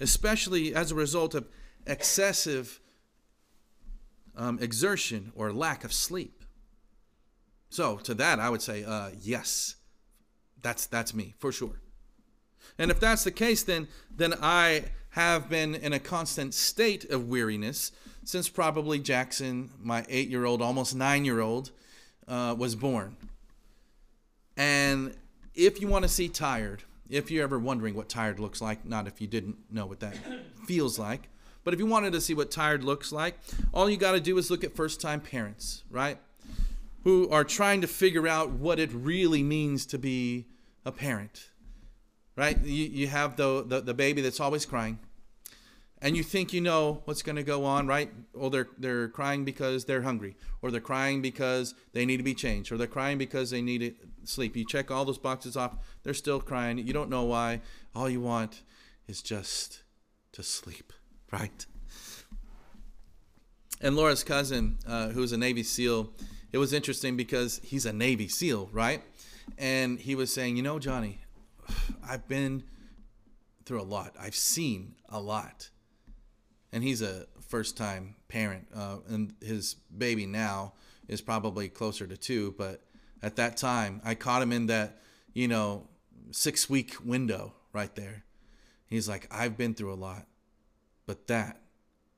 especially 0.00 0.74
as 0.74 0.90
a 0.90 0.94
result 0.94 1.34
of 1.34 1.48
excessive 1.86 2.80
um, 4.36 4.58
exertion 4.60 5.32
or 5.34 5.52
lack 5.52 5.84
of 5.84 5.92
sleep. 5.92 6.43
So 7.74 7.96
to 8.04 8.14
that, 8.14 8.38
I 8.38 8.50
would 8.50 8.62
say, 8.62 8.84
uh, 8.84 9.10
yes, 9.20 9.74
that's 10.62 10.86
that's 10.86 11.12
me 11.12 11.34
for 11.40 11.50
sure. 11.50 11.80
And 12.78 12.88
if 12.88 13.00
that's 13.00 13.24
the 13.24 13.32
case, 13.32 13.64
then 13.64 13.88
then 14.16 14.32
I 14.40 14.84
have 15.10 15.48
been 15.48 15.74
in 15.74 15.92
a 15.92 15.98
constant 15.98 16.54
state 16.54 17.10
of 17.10 17.28
weariness 17.28 17.90
since 18.22 18.48
probably 18.48 19.00
Jackson, 19.00 19.70
my 19.82 20.06
eight-year-old, 20.08 20.62
almost 20.62 20.94
nine-year-old, 20.94 21.72
uh, 22.28 22.54
was 22.56 22.76
born. 22.76 23.16
And 24.56 25.16
if 25.56 25.80
you 25.80 25.88
want 25.88 26.04
to 26.04 26.08
see 26.08 26.28
tired, 26.28 26.84
if 27.10 27.28
you're 27.28 27.42
ever 27.42 27.58
wondering 27.58 27.96
what 27.96 28.08
tired 28.08 28.38
looks 28.38 28.60
like, 28.60 28.86
not 28.86 29.08
if 29.08 29.20
you 29.20 29.26
didn't 29.26 29.56
know 29.68 29.86
what 29.86 29.98
that 29.98 30.16
feels 30.68 30.96
like, 30.96 31.28
but 31.64 31.74
if 31.74 31.80
you 31.80 31.86
wanted 31.86 32.12
to 32.12 32.20
see 32.20 32.34
what 32.34 32.52
tired 32.52 32.84
looks 32.84 33.10
like, 33.10 33.36
all 33.72 33.90
you 33.90 33.96
got 33.96 34.12
to 34.12 34.20
do 34.20 34.38
is 34.38 34.48
look 34.48 34.62
at 34.62 34.76
first-time 34.76 35.20
parents, 35.20 35.82
right? 35.90 36.18
Who 37.04 37.28
are 37.30 37.44
trying 37.44 37.80
to 37.82 37.86
figure 37.86 38.26
out 38.26 38.50
what 38.50 38.78
it 38.78 38.90
really 38.92 39.42
means 39.42 39.86
to 39.86 39.98
be 39.98 40.46
a 40.84 40.90
parent. 40.92 41.50
Right? 42.36 42.58
You, 42.64 42.84
you 42.86 43.06
have 43.06 43.36
the, 43.36 43.64
the, 43.64 43.80
the 43.80 43.94
baby 43.94 44.20
that's 44.20 44.40
always 44.40 44.66
crying. 44.66 44.98
and 46.04 46.16
you 46.18 46.22
think 46.22 46.52
you 46.52 46.60
know 46.60 47.00
what's 47.06 47.22
going 47.22 47.36
to 47.36 47.42
go 47.42 47.64
on, 47.64 47.86
right? 47.86 48.10
Or 48.34 48.50
they're 48.50 48.68
they're 48.76 49.08
crying 49.08 49.42
because 49.44 49.86
they're 49.86 50.02
hungry, 50.02 50.36
or 50.60 50.70
they're 50.70 50.80
crying 50.80 51.22
because 51.22 51.74
they 51.94 52.04
need 52.04 52.18
to 52.18 52.22
be 52.22 52.34
changed, 52.34 52.70
or 52.70 52.76
they're 52.76 52.86
crying 52.86 53.16
because 53.16 53.50
they 53.50 53.62
need 53.62 53.78
to 53.78 53.94
sleep. 54.24 54.54
You 54.54 54.66
check 54.66 54.90
all 54.90 55.06
those 55.06 55.16
boxes 55.16 55.56
off. 55.56 55.76
They're 56.02 56.12
still 56.12 56.40
crying. 56.40 56.76
You 56.76 56.92
don't 56.92 57.08
know 57.08 57.22
why. 57.24 57.62
All 57.94 58.10
you 58.10 58.20
want 58.20 58.62
is 59.08 59.22
just 59.22 59.82
to 60.32 60.42
sleep, 60.42 60.92
right? 61.32 61.64
And 63.80 63.96
Laura's 63.96 64.24
cousin, 64.24 64.78
uh, 64.86 65.08
who's 65.08 65.32
a 65.32 65.38
Navy 65.38 65.62
SEAL, 65.62 66.10
it 66.54 66.58
was 66.58 66.72
interesting 66.72 67.16
because 67.16 67.60
he's 67.64 67.84
a 67.84 67.92
Navy 67.92 68.28
SEAL, 68.28 68.70
right? 68.72 69.02
And 69.58 69.98
he 69.98 70.14
was 70.14 70.32
saying, 70.32 70.56
you 70.56 70.62
know, 70.62 70.78
Johnny, 70.78 71.18
I've 72.08 72.28
been 72.28 72.62
through 73.66 73.80
a 73.80 73.82
lot. 73.82 74.14
I've 74.18 74.36
seen 74.36 74.94
a 75.08 75.20
lot 75.20 75.70
and 76.74 76.82
he's 76.82 77.00
a 77.00 77.26
first 77.40 77.76
time 77.76 78.16
parent 78.28 78.66
uh, 78.74 78.96
and 79.08 79.32
his 79.40 79.74
baby 79.96 80.26
now 80.26 80.74
is 81.08 81.20
probably 81.20 81.68
closer 81.68 82.06
to 82.06 82.16
two 82.16 82.52
but 82.58 82.82
at 83.22 83.36
that 83.36 83.56
time 83.56 84.00
i 84.04 84.14
caught 84.14 84.42
him 84.42 84.50
in 84.50 84.66
that 84.66 84.98
you 85.34 85.46
know 85.46 85.86
six 86.32 86.68
week 86.68 86.96
window 87.04 87.52
right 87.72 87.94
there 87.94 88.24
he's 88.86 89.08
like 89.08 89.28
i've 89.30 89.56
been 89.56 89.74
through 89.74 89.92
a 89.92 89.94
lot 89.94 90.26
but 91.06 91.28
that 91.28 91.60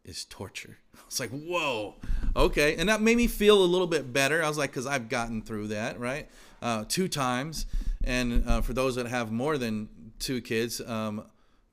is 0.07 0.25
torture 0.25 0.79
i 0.95 1.01
was 1.05 1.21
like 1.21 1.31
whoa 1.31 1.95
okay 2.35 2.77
and 2.77 2.89
that 2.89 3.03
made 3.03 3.17
me 3.17 3.27
feel 3.27 3.63
a 3.63 3.67
little 3.67 3.87
bit 3.87 4.13
better 4.13 4.43
i 4.43 4.49
was 4.49 4.57
like 4.57 4.71
because 4.71 4.87
i've 4.87 5.09
gotten 5.09 5.43
through 5.43 5.69
that 5.69 6.01
right 6.01 6.29
uh, 6.63 6.85
two 6.89 7.07
times 7.07 7.67
and 8.03 8.49
uh, 8.49 8.61
for 8.63 8.73
those 8.73 8.95
that 8.95 9.07
have 9.07 9.31
more 9.31 9.59
than 9.59 9.89
two 10.19 10.41
kids 10.41 10.81
um, 10.81 11.23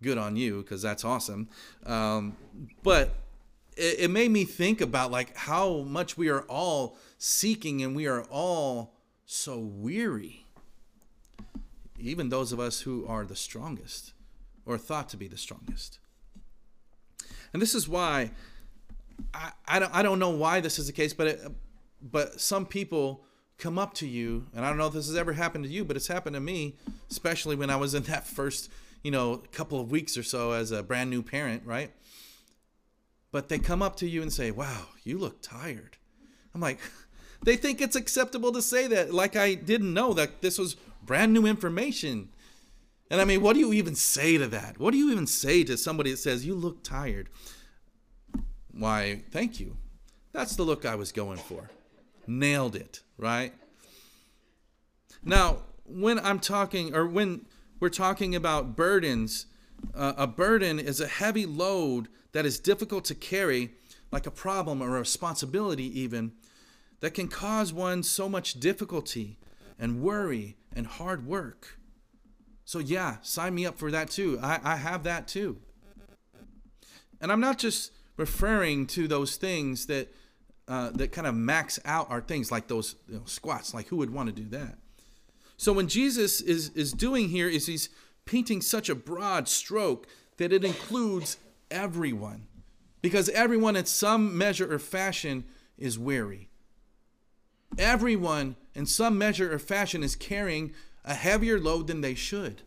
good 0.03 0.19
on 0.19 0.35
you 0.35 0.61
because 0.61 0.81
that's 0.83 1.03
awesome. 1.03 1.49
Um, 1.85 2.35
but 2.83 3.15
it, 3.75 4.01
it 4.01 4.11
made 4.11 4.29
me 4.29 4.43
think 4.43 4.81
about 4.81 5.09
like 5.09 5.35
how 5.35 5.79
much 5.79 6.15
we 6.15 6.29
are 6.29 6.41
all 6.41 6.97
seeking 7.17 7.81
and 7.81 7.95
we 7.95 8.05
are 8.05 8.23
all 8.29 8.93
so 9.25 9.57
weary. 9.57 10.45
Even 11.97 12.29
those 12.29 12.51
of 12.51 12.59
us 12.59 12.81
who 12.81 13.07
are 13.07 13.25
the 13.25 13.35
strongest 13.35 14.13
or 14.65 14.77
thought 14.77 15.09
to 15.09 15.17
be 15.17 15.27
the 15.27 15.37
strongest. 15.37 15.99
And 17.53 17.61
this 17.61 17.75
is 17.75 17.87
why 17.87 18.31
I, 19.33 19.51
I, 19.67 19.79
don't, 19.79 19.93
I 19.95 20.01
don't 20.01 20.19
know 20.19 20.31
why 20.31 20.59
this 20.59 20.79
is 20.79 20.87
the 20.87 20.93
case, 20.93 21.13
but 21.13 21.27
it, 21.27 21.41
but 22.01 22.41
some 22.41 22.65
people 22.65 23.23
come 23.57 23.77
up 23.77 23.93
to 23.95 24.07
you, 24.07 24.47
and 24.55 24.65
I 24.65 24.69
don't 24.69 24.77
know 24.77 24.87
if 24.87 24.93
this 24.93 25.07
has 25.07 25.15
ever 25.15 25.33
happened 25.33 25.63
to 25.65 25.69
you, 25.69 25.85
but 25.85 25.95
it's 25.95 26.07
happened 26.07 26.33
to 26.33 26.39
me, 26.39 26.75
especially 27.09 27.55
when 27.55 27.69
I 27.69 27.75
was 27.75 27.93
in 27.93 28.03
that 28.11 28.27
first 28.27 28.69
you 29.03 29.11
know, 29.11 29.43
couple 29.51 29.79
of 29.79 29.91
weeks 29.91 30.17
or 30.17 30.23
so 30.23 30.53
as 30.53 30.71
a 30.71 30.81
brand 30.81 31.09
new 31.09 31.21
parent, 31.21 31.63
right? 31.65 31.91
But 33.31 33.49
they 33.49 33.59
come 33.59 33.81
up 33.81 33.97
to 33.97 34.07
you 34.07 34.21
and 34.21 34.31
say, 34.31 34.49
Wow, 34.49 34.87
you 35.03 35.17
look 35.17 35.41
tired. 35.41 35.97
I'm 36.55 36.61
like, 36.61 36.79
they 37.43 37.57
think 37.57 37.81
it's 37.81 37.95
acceptable 37.95 38.53
to 38.53 38.61
say 38.61 38.87
that, 38.87 39.13
like 39.13 39.35
I 39.35 39.53
didn't 39.53 39.93
know 39.93 40.13
that 40.13 40.41
this 40.41 40.57
was 40.57 40.77
brand 41.03 41.33
new 41.33 41.45
information. 41.45 42.29
And 43.13 43.21
I 43.21 43.25
mean, 43.25 43.41
what 43.41 43.53
do 43.53 43.59
you 43.59 43.73
even 43.73 43.93
say 43.93 44.39
to 44.39 44.47
that? 44.47 44.79
What 44.79 44.89
do 44.89 44.97
you 44.97 45.11
even 45.11 45.27
say 45.27 45.63
to 45.65 45.77
somebody 45.77 46.09
that 46.09 46.17
says, 46.17 46.47
You 46.47 46.55
look 46.55 46.83
tired? 46.83 47.29
Why, 48.71 49.21
thank 49.29 49.59
you. 49.59 49.77
That's 50.31 50.55
the 50.55 50.63
look 50.63 50.83
I 50.83 50.95
was 50.95 51.11
going 51.11 51.37
for. 51.37 51.69
Nailed 52.25 52.75
it, 52.75 53.03
right? 53.19 53.53
Now, 55.23 55.57
when 55.85 56.17
I'm 56.17 56.39
talking, 56.39 56.95
or 56.95 57.05
when 57.05 57.45
we're 57.79 57.89
talking 57.89 58.33
about 58.33 58.75
burdens. 58.75 59.45
Uh, 59.93 60.13
a 60.17 60.25
burden 60.25 60.79
is 60.79 60.99
a 60.99 61.07
heavy 61.07 61.45
load 61.45 62.07
that 62.31 62.47
is 62.47 62.57
difficult 62.57 63.05
to 63.05 63.13
carry, 63.13 63.73
like 64.11 64.25
a 64.25 64.31
problem 64.31 64.81
or 64.81 64.95
a 64.95 64.99
responsibility, 64.99 65.99
even, 65.99 66.31
that 67.01 67.13
can 67.13 67.27
cause 67.27 67.71
one 67.71 68.01
so 68.01 68.27
much 68.27 68.59
difficulty 68.59 69.37
and 69.77 70.01
worry 70.01 70.55
and 70.75 70.87
hard 70.87 71.27
work. 71.27 71.77
So, 72.73 72.79
yeah, 72.79 73.17
sign 73.21 73.53
me 73.53 73.67
up 73.67 73.77
for 73.77 73.91
that 73.91 74.09
too. 74.09 74.39
I, 74.41 74.59
I 74.63 74.75
have 74.77 75.03
that 75.03 75.27
too. 75.27 75.57
And 77.21 77.31
I'm 77.31 77.39
not 77.39 77.59
just 77.59 77.91
referring 78.17 78.87
to 78.87 79.07
those 79.07 79.35
things 79.35 79.85
that 79.85 80.11
uh, 80.67 80.89
that 80.95 81.11
kind 81.11 81.27
of 81.27 81.35
max 81.35 81.79
out 81.85 82.09
our 82.09 82.19
things 82.19 82.51
like 82.51 82.67
those 82.67 82.95
you 83.07 83.17
know, 83.17 83.21
squats. 83.25 83.75
Like 83.75 83.89
who 83.89 83.97
would 83.97 84.09
want 84.09 84.29
to 84.29 84.41
do 84.41 84.49
that? 84.57 84.79
So 85.55 85.71
when 85.71 85.87
Jesus 85.87 86.41
is, 86.41 86.69
is 86.69 86.93
doing 86.93 87.29
here 87.29 87.47
is 87.47 87.67
he's 87.67 87.89
painting 88.25 88.59
such 88.59 88.89
a 88.89 88.95
broad 88.95 89.47
stroke 89.47 90.07
that 90.37 90.51
it 90.51 90.65
includes 90.65 91.37
everyone. 91.69 92.47
Because 93.03 93.29
everyone 93.29 93.75
in 93.75 93.85
some 93.85 94.35
measure 94.35 94.73
or 94.73 94.79
fashion 94.79 95.43
is 95.77 95.99
weary. 95.99 96.49
Everyone 97.77 98.55
in 98.73 98.87
some 98.87 99.15
measure 99.15 99.53
or 99.53 99.59
fashion 99.59 100.01
is 100.01 100.15
carrying 100.15 100.73
a 101.05 101.13
heavier 101.13 101.59
load 101.59 101.87
than 101.87 102.01
they 102.01 102.15
should. 102.15 102.61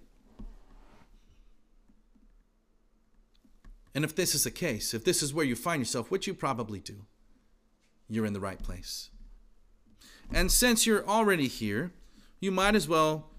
And 3.95 4.05
if 4.05 4.15
this 4.15 4.35
is 4.35 4.45
the 4.45 4.51
case, 4.51 4.93
if 4.93 5.05
this 5.05 5.23
is 5.23 5.33
where 5.33 5.45
you 5.45 5.57
find 5.57 5.81
yourself, 5.81 6.11
which 6.11 6.27
you 6.27 6.35
probably 6.35 6.81
do, 6.81 7.07
you're 8.09 8.27
in 8.27 8.35
the 8.35 8.41
right 8.41 8.63
place. 8.63 9.11
And 10.33 10.53
since 10.53 10.87
you're 10.87 11.07
already 11.09 11.49
here, 11.49 11.93
you 12.41 12.51
might 12.51 12.75
as 12.75 12.87
well 12.87 13.31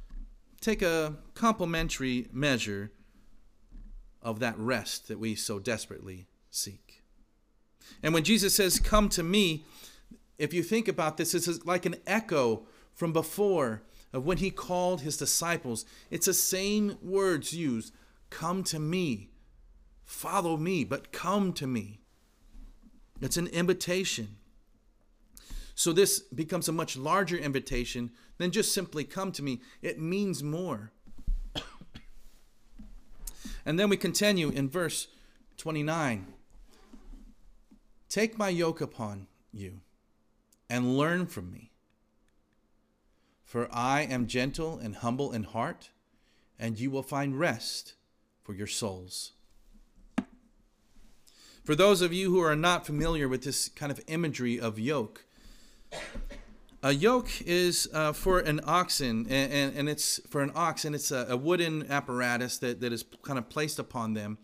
take 0.60 0.82
a 0.82 1.18
complementary 1.36 2.28
measure 2.32 2.92
of 4.22 4.40
that 4.40 4.58
rest 4.58 5.08
that 5.08 5.20
we 5.20 5.36
so 5.36 5.60
desperately 5.60 6.26
seek. 6.50 7.04
And 8.02 8.14
when 8.14 8.24
Jesus 8.24 8.56
says, 8.56 8.80
Come 8.80 9.10
to 9.10 9.24
me, 9.24 9.64
if 10.38 10.54
you 10.54 10.64
think 10.64 10.88
about 10.88 11.18
this, 11.18 11.34
it's 11.34 11.66
like 11.66 11.86
an 11.86 11.96
echo 12.06 12.64
from 12.94 13.14
before 13.14 13.84
of 14.18 14.26
when 14.26 14.40
he 14.40 14.50
called 14.50 15.02
his 15.02 15.16
disciples. 15.16 15.86
It's 16.10 16.26
the 16.26 16.34
same 16.34 16.98
words 17.02 17.54
used 17.54 17.94
Come 18.30 18.64
to 18.66 18.80
me, 18.80 19.30
follow 20.04 20.58
me, 20.58 20.84
but 20.84 21.14
come 21.14 21.54
to 21.54 21.66
me. 21.66 22.02
It's 23.22 23.38
an 23.38 23.48
invitation. 23.48 24.36
So 25.76 25.94
this 25.94 26.20
becomes 26.20 26.68
a 26.68 26.74
much 26.74 26.98
larger 26.98 27.38
invitation 27.38 28.12
than 28.38 28.52
just 28.52 28.74
simply 28.74 29.04
come 29.04 29.32
to 29.34 29.44
me. 29.44 29.62
It 29.82 30.02
means 30.02 30.44
more. 30.44 30.92
and 33.66 33.80
then 33.80 33.88
we 33.88 33.96
continue 33.96 34.50
in 34.50 34.70
verse 34.70 35.08
29. 35.58 36.26
Take 38.10 38.38
my 38.38 38.50
yoke 38.50 38.82
upon 38.82 39.28
you 39.54 39.82
and 40.70 40.98
learn 40.98 41.28
from 41.28 41.52
me. 41.52 41.72
For 43.48 43.70
I 43.72 44.02
am 44.02 44.28
gentle 44.28 44.78
and 44.78 44.98
humble 44.98 45.32
in 45.32 45.44
heart, 45.44 45.92
and 46.60 46.78
you 46.78 46.92
will 46.92 47.02
find 47.02 47.40
rest 47.40 47.94
for 48.44 48.54
your 48.54 48.68
souls. 48.68 49.32
For 51.64 51.74
those 51.74 52.02
of 52.02 52.12
you 52.12 52.30
who 52.30 52.42
are 52.42 52.58
not 52.58 52.86
familiar 52.86 53.30
with 53.30 53.44
this 53.46 53.70
kind 53.70 53.90
of 53.90 54.02
imagery 54.08 54.60
of 54.60 54.78
yoke, 54.78 55.24
a 56.84 56.92
yoke 56.92 57.42
is 57.46 57.88
uh, 57.94 58.12
for 58.12 58.40
an 58.40 58.60
oxen, 58.66 59.26
and, 59.30 59.54
and, 59.54 59.78
and, 59.78 59.88
it's 59.88 60.20
for 60.28 60.42
an 60.42 60.52
ox, 60.54 60.84
and 60.84 60.94
it's 60.94 61.12
a, 61.12 61.28
a, 61.30 61.38
wooden 61.38 61.90
apparatus 61.90 62.58
that, 62.58 62.82
that 62.82 62.92
is 62.92 63.06
kind 63.22 63.40
of 63.40 63.48
placed 63.48 63.80
upon 63.80 64.14
them, 64.14 64.40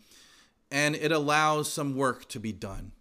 and 0.70 0.96
it 0.96 1.12
allows 1.12 1.70
some 1.70 1.94
work 1.94 2.26
to 2.30 2.40
be 2.40 2.52
done, 2.52 2.92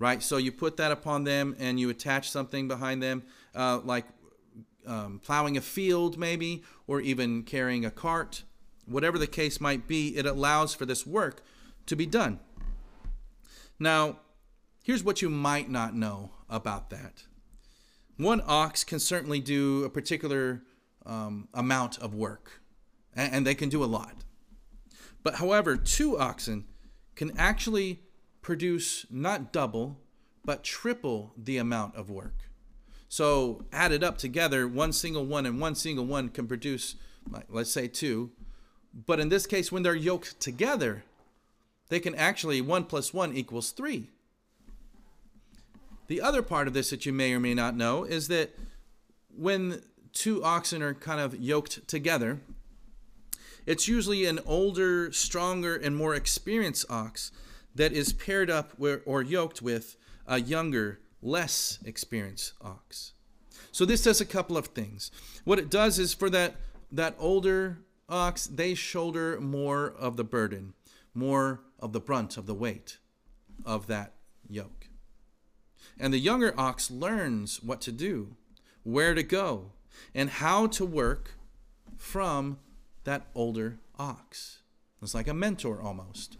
right? 0.00 0.24
So 0.24 0.38
you 0.38 0.50
put 0.50 0.76
that 0.78 0.90
upon 0.90 1.22
them, 1.22 1.54
and 1.60 1.78
you 1.78 1.88
attach 1.88 2.32
something 2.32 2.66
behind 2.66 3.00
them, 3.00 3.22
uh, 3.54 3.78
like 3.84 4.06
um, 4.86 5.20
plowing 5.22 5.56
a 5.56 5.60
field, 5.60 6.18
maybe, 6.18 6.62
or 6.86 7.00
even 7.00 7.42
carrying 7.42 7.84
a 7.84 7.90
cart. 7.90 8.42
Whatever 8.86 9.18
the 9.18 9.26
case 9.26 9.60
might 9.60 9.88
be, 9.88 10.16
it 10.16 10.26
allows 10.26 10.74
for 10.74 10.86
this 10.86 11.06
work 11.06 11.42
to 11.86 11.96
be 11.96 12.06
done. 12.06 12.40
Now, 13.78 14.20
here's 14.82 15.04
what 15.04 15.22
you 15.22 15.28
might 15.28 15.68
not 15.68 15.94
know 15.94 16.30
about 16.48 16.90
that 16.90 17.24
one 18.16 18.42
ox 18.46 18.82
can 18.82 18.98
certainly 18.98 19.40
do 19.40 19.84
a 19.84 19.90
particular 19.90 20.62
um, 21.04 21.48
amount 21.52 21.98
of 21.98 22.14
work, 22.14 22.62
and, 23.14 23.32
and 23.32 23.46
they 23.46 23.54
can 23.54 23.68
do 23.68 23.84
a 23.84 23.86
lot. 23.86 24.24
But 25.22 25.34
however, 25.34 25.76
two 25.76 26.18
oxen 26.18 26.64
can 27.14 27.36
actually 27.36 28.00
produce 28.40 29.06
not 29.10 29.52
double, 29.52 30.00
but 30.44 30.62
triple 30.62 31.32
the 31.36 31.58
amount 31.58 31.96
of 31.96 32.08
work. 32.08 32.50
So 33.08 33.64
added 33.72 34.02
up 34.02 34.18
together, 34.18 34.66
one 34.66 34.92
single 34.92 35.24
one 35.24 35.46
and 35.46 35.60
one 35.60 35.74
single 35.74 36.04
one 36.04 36.28
can 36.28 36.46
produce, 36.46 36.96
let's 37.48 37.70
say 37.70 37.88
two. 37.88 38.30
But 38.92 39.20
in 39.20 39.28
this 39.28 39.46
case, 39.46 39.70
when 39.70 39.82
they're 39.82 39.94
yoked 39.94 40.40
together, 40.40 41.04
they 41.88 42.00
can 42.00 42.14
actually, 42.14 42.60
one 42.60 42.84
plus 42.84 43.14
one 43.14 43.36
equals 43.36 43.70
three. 43.70 44.10
The 46.08 46.20
other 46.20 46.42
part 46.42 46.68
of 46.68 46.74
this 46.74 46.90
that 46.90 47.06
you 47.06 47.12
may 47.12 47.32
or 47.32 47.40
may 47.40 47.54
not 47.54 47.76
know 47.76 48.04
is 48.04 48.28
that 48.28 48.56
when 49.36 49.82
two 50.12 50.42
oxen 50.42 50.82
are 50.82 50.94
kind 50.94 51.20
of 51.20 51.38
yoked 51.38 51.86
together, 51.86 52.40
it's 53.66 53.88
usually 53.88 54.24
an 54.24 54.38
older, 54.46 55.12
stronger, 55.12 55.76
and 55.76 55.96
more 55.96 56.14
experienced 56.14 56.86
ox 56.88 57.32
that 57.74 57.92
is 57.92 58.12
paired 58.12 58.48
up 58.48 58.72
or 59.04 59.22
yoked 59.22 59.60
with 59.60 59.96
a 60.26 60.40
younger, 60.40 61.00
less 61.26 61.78
experienced 61.84 62.52
ox. 62.62 63.12
So 63.72 63.84
this 63.84 64.02
does 64.02 64.20
a 64.20 64.26
couple 64.26 64.56
of 64.56 64.68
things. 64.68 65.10
What 65.44 65.58
it 65.58 65.70
does 65.70 65.98
is 65.98 66.14
for 66.14 66.30
that 66.30 66.56
that 66.92 67.16
older 67.18 67.78
ox, 68.08 68.46
they 68.46 68.74
shoulder 68.74 69.40
more 69.40 69.88
of 69.98 70.16
the 70.16 70.24
burden, 70.24 70.74
more 71.12 71.60
of 71.80 71.92
the 71.92 72.00
brunt 72.00 72.36
of 72.36 72.46
the 72.46 72.54
weight 72.54 72.98
of 73.64 73.88
that 73.88 74.14
yoke. 74.48 74.88
And 75.98 76.12
the 76.12 76.18
younger 76.18 76.54
ox 76.58 76.90
learns 76.90 77.62
what 77.62 77.80
to 77.82 77.92
do, 77.92 78.36
where 78.84 79.14
to 79.14 79.22
go, 79.22 79.72
and 80.14 80.30
how 80.30 80.68
to 80.68 80.84
work 80.84 81.32
from 81.96 82.58
that 83.04 83.26
older 83.34 83.78
ox. 83.98 84.62
It's 85.02 85.14
like 85.14 85.28
a 85.28 85.34
mentor 85.34 85.80
almost. 85.80 86.38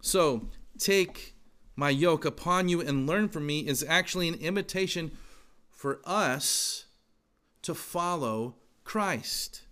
So, 0.00 0.48
take 0.78 1.34
my 1.76 1.90
yoke 1.90 2.24
upon 2.24 2.68
you 2.68 2.80
and 2.80 3.06
learn 3.06 3.28
from 3.28 3.46
me 3.46 3.60
is 3.60 3.84
actually 3.88 4.28
an 4.28 4.34
invitation 4.34 5.12
for 5.70 6.00
us 6.04 6.86
to 7.62 7.74
follow 7.74 8.56
Christ. 8.84 9.62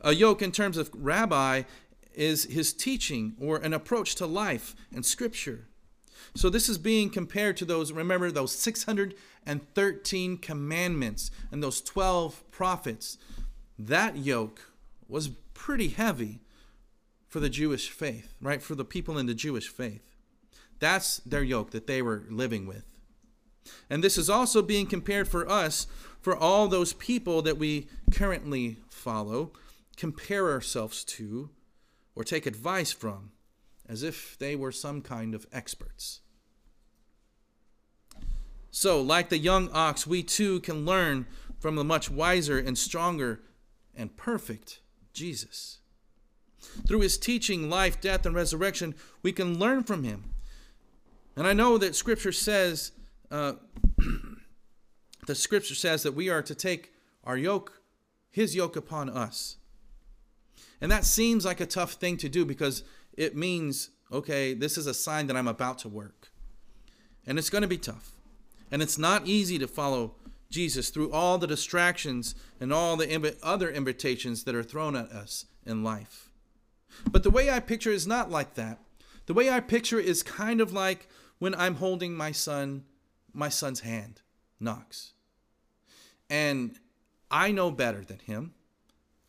A 0.00 0.12
yoke, 0.12 0.42
in 0.42 0.52
terms 0.52 0.76
of 0.76 0.90
rabbi, 0.94 1.62
is 2.14 2.44
his 2.44 2.72
teaching 2.72 3.34
or 3.40 3.56
an 3.56 3.72
approach 3.72 4.14
to 4.16 4.26
life 4.26 4.74
and 4.94 5.04
scripture. 5.04 5.66
So 6.34 6.50
this 6.50 6.68
is 6.68 6.78
being 6.78 7.10
compared 7.10 7.56
to 7.58 7.64
those, 7.64 7.92
remember, 7.92 8.30
those 8.30 8.52
613 8.52 10.38
commandments 10.38 11.30
and 11.50 11.62
those 11.62 11.80
12 11.80 12.50
prophets. 12.50 13.18
That 13.78 14.16
yoke 14.16 14.72
was 15.08 15.28
pretty 15.54 15.88
heavy 15.88 16.40
for 17.28 17.40
the 17.40 17.50
Jewish 17.50 17.88
faith, 17.88 18.34
right? 18.40 18.62
For 18.62 18.74
the 18.74 18.84
people 18.84 19.18
in 19.18 19.26
the 19.26 19.34
Jewish 19.34 19.68
faith. 19.68 20.13
That's 20.84 21.16
their 21.20 21.42
yoke 21.42 21.70
that 21.70 21.86
they 21.86 22.02
were 22.02 22.24
living 22.28 22.66
with. 22.66 22.84
And 23.88 24.04
this 24.04 24.18
is 24.18 24.28
also 24.28 24.60
being 24.60 24.84
compared 24.84 25.26
for 25.26 25.48
us, 25.48 25.86
for 26.20 26.36
all 26.36 26.68
those 26.68 26.92
people 26.92 27.40
that 27.40 27.56
we 27.56 27.88
currently 28.12 28.76
follow, 28.90 29.52
compare 29.96 30.50
ourselves 30.50 31.02
to, 31.04 31.48
or 32.14 32.22
take 32.22 32.44
advice 32.44 32.92
from, 32.92 33.30
as 33.88 34.02
if 34.02 34.36
they 34.38 34.54
were 34.54 34.70
some 34.70 35.00
kind 35.00 35.34
of 35.34 35.46
experts. 35.50 36.20
So, 38.70 39.00
like 39.00 39.30
the 39.30 39.38
young 39.38 39.70
ox, 39.72 40.06
we 40.06 40.22
too 40.22 40.60
can 40.60 40.84
learn 40.84 41.24
from 41.58 41.76
the 41.76 41.84
much 41.84 42.10
wiser 42.10 42.58
and 42.58 42.76
stronger 42.76 43.40
and 43.96 44.14
perfect 44.18 44.80
Jesus. 45.14 45.78
Through 46.86 47.00
his 47.00 47.16
teaching, 47.16 47.70
life, 47.70 48.02
death, 48.02 48.26
and 48.26 48.34
resurrection, 48.34 48.94
we 49.22 49.32
can 49.32 49.58
learn 49.58 49.82
from 49.82 50.04
him. 50.04 50.33
And 51.36 51.46
I 51.46 51.52
know 51.52 51.78
that 51.78 51.96
Scripture 51.96 52.32
says, 52.32 52.92
uh, 53.30 53.54
the 55.26 55.34
Scripture 55.34 55.74
says 55.74 56.02
that 56.02 56.14
we 56.14 56.28
are 56.28 56.42
to 56.42 56.54
take 56.54 56.92
our 57.24 57.36
yoke, 57.36 57.80
his 58.30 58.54
yoke 58.54 58.76
upon 58.76 59.08
us. 59.08 59.56
And 60.80 60.90
that 60.92 61.04
seems 61.04 61.44
like 61.44 61.60
a 61.60 61.66
tough 61.66 61.92
thing 61.92 62.16
to 62.18 62.28
do 62.28 62.44
because 62.44 62.84
it 63.16 63.36
means, 63.36 63.90
okay, 64.12 64.54
this 64.54 64.76
is 64.76 64.86
a 64.86 64.94
sign 64.94 65.26
that 65.26 65.36
I'm 65.36 65.48
about 65.48 65.78
to 65.78 65.88
work. 65.88 66.30
And 67.26 67.38
it's 67.38 67.50
going 67.50 67.62
to 67.62 67.68
be 67.68 67.78
tough. 67.78 68.12
And 68.70 68.82
it's 68.82 68.98
not 68.98 69.26
easy 69.26 69.58
to 69.58 69.66
follow 69.66 70.14
Jesus 70.50 70.90
through 70.90 71.10
all 71.10 71.38
the 71.38 71.46
distractions 71.46 72.34
and 72.60 72.72
all 72.72 72.96
the 72.96 73.36
other 73.42 73.70
invitations 73.70 74.44
that 74.44 74.54
are 74.54 74.62
thrown 74.62 74.94
at 74.94 75.10
us 75.10 75.46
in 75.66 75.82
life. 75.82 76.30
But 77.10 77.22
the 77.22 77.30
way 77.30 77.50
I 77.50 77.60
picture 77.60 77.90
is 77.90 78.06
not 78.06 78.30
like 78.30 78.54
that. 78.54 78.78
The 79.26 79.34
way 79.34 79.50
I 79.50 79.60
picture 79.60 79.98
is 79.98 80.22
kind 80.22 80.60
of 80.60 80.72
like 80.72 81.08
when 81.44 81.54
I'm 81.56 81.74
holding 81.74 82.14
my 82.14 82.32
son, 82.32 82.84
my 83.34 83.50
son's 83.50 83.80
hand, 83.80 84.22
Knox. 84.58 85.12
And 86.30 86.78
I 87.30 87.52
know 87.52 87.70
better 87.70 88.02
than 88.02 88.18
him. 88.20 88.54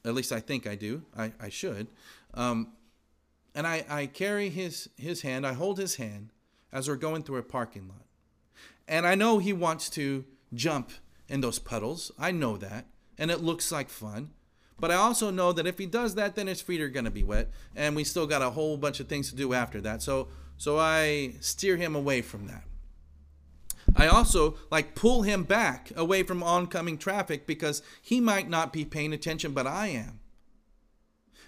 At 0.05 0.13
least 0.13 0.31
I 0.31 0.39
think 0.39 0.65
I 0.65 0.75
do. 0.75 1.03
I, 1.17 1.33
I 1.41 1.49
should. 1.49 1.87
Um, 2.33 2.69
and 3.53 3.67
I, 3.67 3.83
I 3.89 4.05
carry 4.05 4.47
his, 4.47 4.87
his 4.95 5.23
hand, 5.23 5.45
I 5.45 5.51
hold 5.51 5.77
his 5.77 5.97
hand 5.97 6.29
as 6.71 6.87
we're 6.87 6.95
going 6.95 7.21
through 7.21 7.39
a 7.39 7.43
parking 7.43 7.89
lot. 7.89 8.05
And 8.87 9.05
I 9.05 9.15
know 9.15 9.39
he 9.39 9.51
wants 9.51 9.89
to 9.89 10.23
jump 10.53 10.91
in 11.27 11.41
those 11.41 11.59
puddles. 11.59 12.13
I 12.17 12.31
know 12.31 12.55
that. 12.55 12.85
And 13.17 13.29
it 13.29 13.41
looks 13.41 13.73
like 13.73 13.89
fun. 13.89 14.29
But 14.79 14.89
I 14.89 14.95
also 14.95 15.31
know 15.31 15.51
that 15.51 15.67
if 15.67 15.77
he 15.77 15.85
does 15.85 16.15
that, 16.15 16.35
then 16.35 16.47
his 16.47 16.61
feet 16.61 16.79
are 16.79 16.87
going 16.87 17.03
to 17.03 17.11
be 17.11 17.23
wet. 17.23 17.51
And 17.75 17.93
we 17.93 18.05
still 18.05 18.25
got 18.25 18.41
a 18.41 18.51
whole 18.51 18.77
bunch 18.77 19.01
of 19.01 19.09
things 19.09 19.31
to 19.31 19.35
do 19.35 19.53
after 19.53 19.81
that. 19.81 20.01
So, 20.01 20.29
so 20.57 20.79
I 20.79 21.35
steer 21.39 21.77
him 21.77 21.95
away 21.95 22.21
from 22.21 22.47
that. 22.47 22.63
I 23.95 24.07
also 24.07 24.57
like 24.71 24.95
pull 24.95 25.21
him 25.21 25.43
back 25.43 25.91
away 25.95 26.23
from 26.23 26.43
oncoming 26.43 26.97
traffic 26.97 27.45
because 27.45 27.81
he 28.01 28.19
might 28.19 28.49
not 28.49 28.73
be 28.73 28.83
paying 28.83 29.13
attention, 29.13 29.53
but 29.53 29.67
I 29.67 29.87
am. 29.87 30.19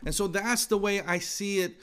And 0.06 0.14
so 0.14 0.28
that's 0.28 0.66
the 0.66 0.78
way 0.78 1.02
I 1.02 1.20
see 1.20 1.60
it. 1.60 1.78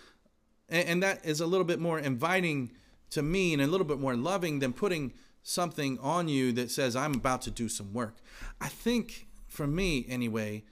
And 0.69 1.03
that 1.03 1.25
is 1.25 1.41
a 1.41 1.47
little 1.47 1.65
bit 1.65 1.81
more 1.81 1.99
inviting 1.99 2.73
to 3.11 3.23
me 3.23 3.53
and 3.53 3.61
a 3.61 3.67
little 3.67 3.87
bit 3.87 3.99
more 3.99 4.17
loving 4.17 4.61
than 4.61 4.73
putting 4.73 5.13
something 5.43 5.99
on 5.99 6.29
you 6.29 6.53
that 6.53 6.71
says, 6.71 6.97
I'm 6.97 7.15
about 7.15 7.43
to 7.43 7.51
do 7.51 7.69
some 7.69 7.93
work. 7.93 8.17
I 8.61 8.69
think, 8.69 9.27
for 9.47 9.67
me 9.67 10.07
anyway, 10.09 10.65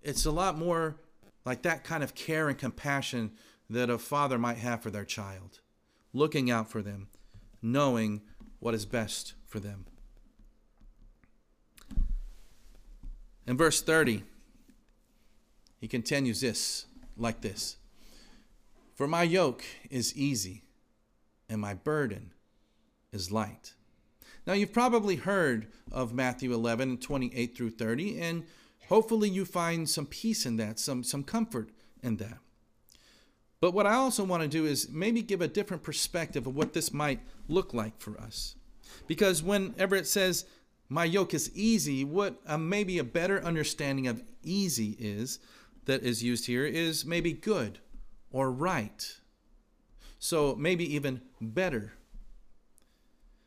it's 0.00 0.24
a 0.24 0.30
lot 0.30 0.56
more 0.56 1.00
like 1.44 1.62
that 1.62 1.82
kind 1.82 2.04
of 2.04 2.14
care 2.14 2.48
and 2.48 2.56
compassion 2.56 3.32
that 3.68 3.90
a 3.90 3.98
father 3.98 4.38
might 4.38 4.58
have 4.58 4.82
for 4.82 4.90
their 4.90 5.04
child, 5.04 5.60
looking 6.12 6.50
out 6.50 6.70
for 6.70 6.82
them, 6.82 7.08
knowing 7.60 8.22
what 8.58 8.74
is 8.74 8.86
best 8.86 9.34
for 9.46 9.60
them. 9.60 9.86
In 13.46 13.56
verse 13.56 13.82
30, 13.82 14.22
he 15.80 15.88
continues 15.88 16.40
this 16.40 16.86
like 17.16 17.40
this 17.40 17.76
For 18.94 19.06
my 19.06 19.24
yoke 19.24 19.64
is 19.90 20.16
easy 20.16 20.62
and 21.48 21.60
my 21.60 21.74
burden 21.74 22.32
is 23.12 23.30
light. 23.30 23.74
Now, 24.46 24.54
you've 24.54 24.72
probably 24.72 25.16
heard 25.16 25.68
of 25.92 26.12
Matthew 26.12 26.52
11, 26.52 26.98
28 26.98 27.56
through 27.56 27.70
30, 27.70 28.20
and 28.20 28.44
hopefully 28.88 29.28
you 29.28 29.44
find 29.44 29.88
some 29.88 30.06
peace 30.06 30.46
in 30.46 30.56
that, 30.56 30.80
some, 30.80 31.04
some 31.04 31.22
comfort 31.22 31.70
in 32.02 32.16
that. 32.16 32.38
But 33.62 33.72
what 33.72 33.86
I 33.86 33.94
also 33.94 34.24
want 34.24 34.42
to 34.42 34.48
do 34.48 34.66
is 34.66 34.90
maybe 34.90 35.22
give 35.22 35.40
a 35.40 35.48
different 35.48 35.82
perspective 35.82 36.46
of 36.46 36.54
what 36.54 36.74
this 36.74 36.92
might 36.92 37.20
look 37.48 37.72
like 37.72 37.98
for 37.98 38.20
us. 38.20 38.56
Because 39.06 39.42
whenever 39.42 39.96
it 39.96 40.06
says, 40.06 40.44
my 40.90 41.06
yoke 41.06 41.32
is 41.32 41.50
easy, 41.54 42.04
what 42.04 42.38
uh, 42.46 42.58
maybe 42.58 42.98
a 42.98 43.04
better 43.04 43.42
understanding 43.42 44.06
of 44.06 44.22
easy 44.44 44.94
is, 44.98 45.38
that 45.86 46.02
is 46.02 46.22
used 46.22 46.44
here, 46.44 46.66
is 46.66 47.06
maybe 47.06 47.32
good 47.32 47.78
or 48.30 48.52
right. 48.52 49.16
So 50.18 50.54
maybe 50.54 50.94
even 50.94 51.22
better 51.40 51.94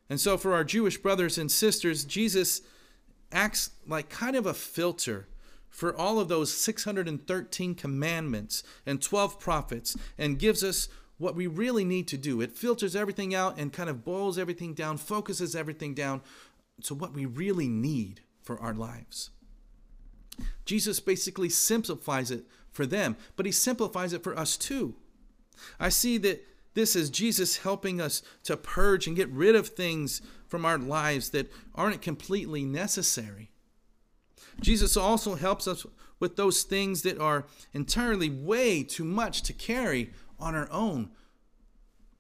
and 0.10 0.20
so, 0.20 0.38
for 0.38 0.54
our 0.54 0.64
Jewish 0.64 0.98
brothers 0.98 1.38
and 1.38 1.52
sisters, 1.52 2.06
Jesus 2.06 2.62
acts 3.32 3.72
like 3.88 4.10
kind 4.10 4.36
of 4.36 4.46
a 4.46 4.54
filter 4.54 5.28
for 5.76 5.94
all 5.94 6.20
of 6.22 6.30
those 6.30 6.54
613 6.54 7.76
commandments 7.76 8.64
and 8.86 9.02
12 9.02 9.40
prophets 9.42 9.98
and 10.18 10.40
gives 10.40 10.64
us 10.64 10.88
what 11.18 11.36
we 11.36 11.48
really 11.48 11.84
need 11.84 12.08
to 12.08 12.18
do. 12.18 12.40
It 12.40 12.56
filters 12.56 12.96
everything 12.96 13.36
out 13.36 13.58
and 13.58 13.74
kind 13.74 13.90
of 13.90 14.06
boils 14.06 14.38
everything 14.38 14.74
down, 14.74 14.96
focuses 14.96 15.54
everything 15.54 15.94
down 15.94 16.22
to 16.84 16.96
what 16.96 17.14
we 17.14 17.26
really 17.26 17.68
need 17.68 18.22
for 18.42 18.58
our 18.62 18.74
lives. 18.74 19.32
Jesus 20.66 21.02
basically 21.02 21.50
simplifies 21.50 22.32
it 22.32 22.46
for 22.72 22.86
them, 22.86 23.18
but 23.36 23.46
he 23.46 23.52
simplifies 23.52 24.14
it 24.14 24.24
for 24.24 24.38
us 24.38 24.56
too. 24.56 24.96
I 25.78 25.90
see 25.90 26.18
that 26.20 26.46
this 26.74 26.96
is 26.96 27.10
Jesus 27.10 27.58
helping 27.58 28.00
us 28.00 28.22
to 28.44 28.56
purge 28.56 29.08
and 29.08 29.16
get 29.16 29.30
rid 29.30 29.56
of 29.56 29.68
things 29.68 30.22
from 30.48 30.64
our 30.64 30.78
lives 30.78 31.32
that 31.32 31.52
aren't 31.74 32.02
completely 32.02 32.64
necessary. 32.64 33.52
Jesus 34.62 34.96
also 34.96 35.36
helps 35.36 35.68
us 35.68 35.86
with 36.20 36.36
those 36.36 36.64
things 36.64 37.02
that 37.02 37.20
are 37.20 37.46
entirely 37.74 38.30
way 38.30 38.84
too 38.84 39.04
much 39.04 39.42
to 39.44 39.54
carry 39.54 40.12
on 40.40 40.56
our 40.56 40.72
own. 40.72 41.12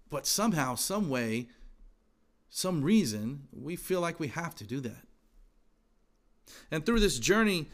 But 0.10 0.28
somehow, 0.28 0.76
some 0.76 1.10
way, 1.10 1.48
some 2.50 2.84
reason, 2.84 3.48
we 3.52 3.76
feel 3.76 4.02
like 4.02 4.20
we 4.20 4.28
have 4.28 4.56
to 4.56 4.64
do 4.64 4.80
that. 4.82 5.06
And 6.72 6.86
through 6.86 7.00
this 7.00 7.20
journey 7.20 7.68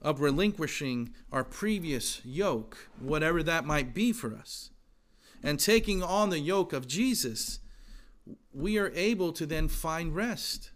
of 0.00 0.20
relinquishing 0.20 1.14
our 1.30 1.44
previous 1.44 2.20
yoke, 2.24 2.88
whatever 2.98 3.42
that 3.42 3.64
might 3.64 3.94
be 3.94 4.12
for 4.12 4.34
us, 4.34 4.70
and 5.42 5.58
taking 5.58 6.02
on 6.02 6.30
the 6.30 6.38
yoke 6.38 6.72
of 6.72 6.86
Jesus, 6.86 7.60
we 8.52 8.78
are 8.78 8.92
able 8.94 9.32
to 9.32 9.46
then 9.46 9.68
find 9.68 10.14
rest. 10.14 10.70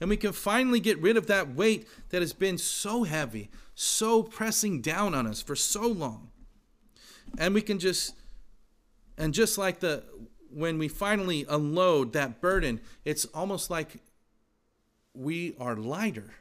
And 0.00 0.10
we 0.10 0.16
can 0.16 0.32
finally 0.32 0.80
get 0.80 0.98
rid 1.00 1.16
of 1.16 1.26
that 1.26 1.54
weight 1.54 1.86
that 2.10 2.22
has 2.22 2.32
been 2.32 2.58
so 2.58 3.04
heavy, 3.04 3.50
so 3.74 4.22
pressing 4.22 4.80
down 4.80 5.14
on 5.14 5.26
us 5.26 5.42
for 5.42 5.56
so 5.56 5.86
long. 5.86 6.30
And 7.38 7.54
we 7.54 7.62
can 7.62 7.78
just 7.78 8.14
And 9.18 9.34
just 9.34 9.58
like 9.58 9.80
the 9.80 10.04
when 10.50 10.78
we 10.78 10.88
finally 10.88 11.44
unload 11.48 12.12
that 12.14 12.40
burden, 12.40 12.80
it's 13.04 13.26
almost 13.26 13.68
like 13.68 14.00
we 15.12 15.54
are 15.58 15.76
lighter, 15.76 16.34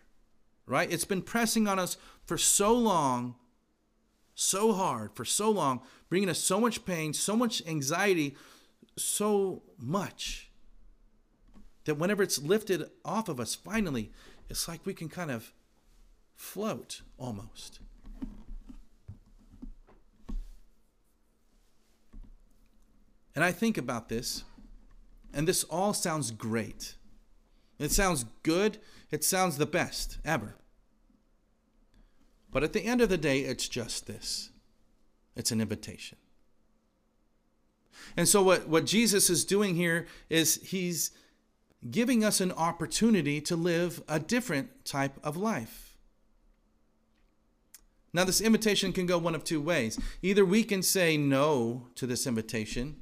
right? 0.65 0.89
It's 0.89 1.03
been 1.03 1.23
pressing 1.23 1.67
on 1.67 1.79
us 1.79 1.97
for 2.23 2.37
so 2.37 2.73
long, 2.73 3.35
so 4.33 4.71
hard, 4.71 5.13
for 5.13 5.25
so 5.25 5.49
long, 5.49 5.81
bringing 6.07 6.29
us 6.29 6.39
so 6.39 6.61
much 6.61 6.85
pain, 6.85 7.13
so 7.13 7.35
much 7.35 7.61
anxiety, 7.67 8.37
so 8.95 9.63
much 9.77 10.46
that 11.87 11.95
whenever 11.95 12.21
it's 12.21 12.37
lifted 12.37 12.89
off 13.05 13.29
of 13.29 13.39
us, 13.39 13.55
finally, 13.55 14.11
it's 14.49 14.67
like 14.67 14.85
we 14.85 14.93
can 14.93 15.07
kind 15.07 15.31
of 15.31 15.53
float 16.35 17.01
almost. 17.17 17.79
And 23.33 23.45
I 23.45 23.53
think 23.53 23.77
about 23.77 24.09
this, 24.09 24.43
and 25.33 25.47
this 25.47 25.63
all 25.63 25.93
sounds 25.93 26.31
great. 26.31 26.95
It 27.79 27.91
sounds 27.91 28.25
good. 28.43 28.79
It 29.09 29.23
sounds 29.23 29.57
the 29.57 29.65
best 29.65 30.17
ever. 30.25 30.55
But 32.51 32.63
at 32.63 32.73
the 32.73 32.83
end 32.83 32.99
of 32.99 33.07
the 33.07 33.17
day, 33.17 33.39
it's 33.41 33.69
just 33.69 34.07
this 34.07 34.49
it's 35.37 35.51
an 35.51 35.61
invitation. 35.61 36.17
And 38.17 38.27
so, 38.27 38.43
what, 38.43 38.67
what 38.67 38.85
Jesus 38.85 39.29
is 39.29 39.45
doing 39.45 39.75
here 39.75 40.05
is 40.29 40.55
he's 40.63 41.11
giving 41.91 42.23
us 42.23 42.41
an 42.41 42.51
opportunity 42.51 43.39
to 43.41 43.55
live 43.55 44.01
a 44.07 44.19
different 44.19 44.85
type 44.85 45.19
of 45.23 45.37
life. 45.37 45.95
Now, 48.13 48.23
this 48.23 48.41
invitation 48.41 48.93
can 48.93 49.05
go 49.05 49.17
one 49.17 49.35
of 49.35 49.43
two 49.43 49.61
ways. 49.61 49.99
Either 50.21 50.43
we 50.43 50.63
can 50.63 50.81
say 50.81 51.17
no 51.17 51.87
to 51.95 52.07
this 52.07 52.25
invitation 52.25 53.01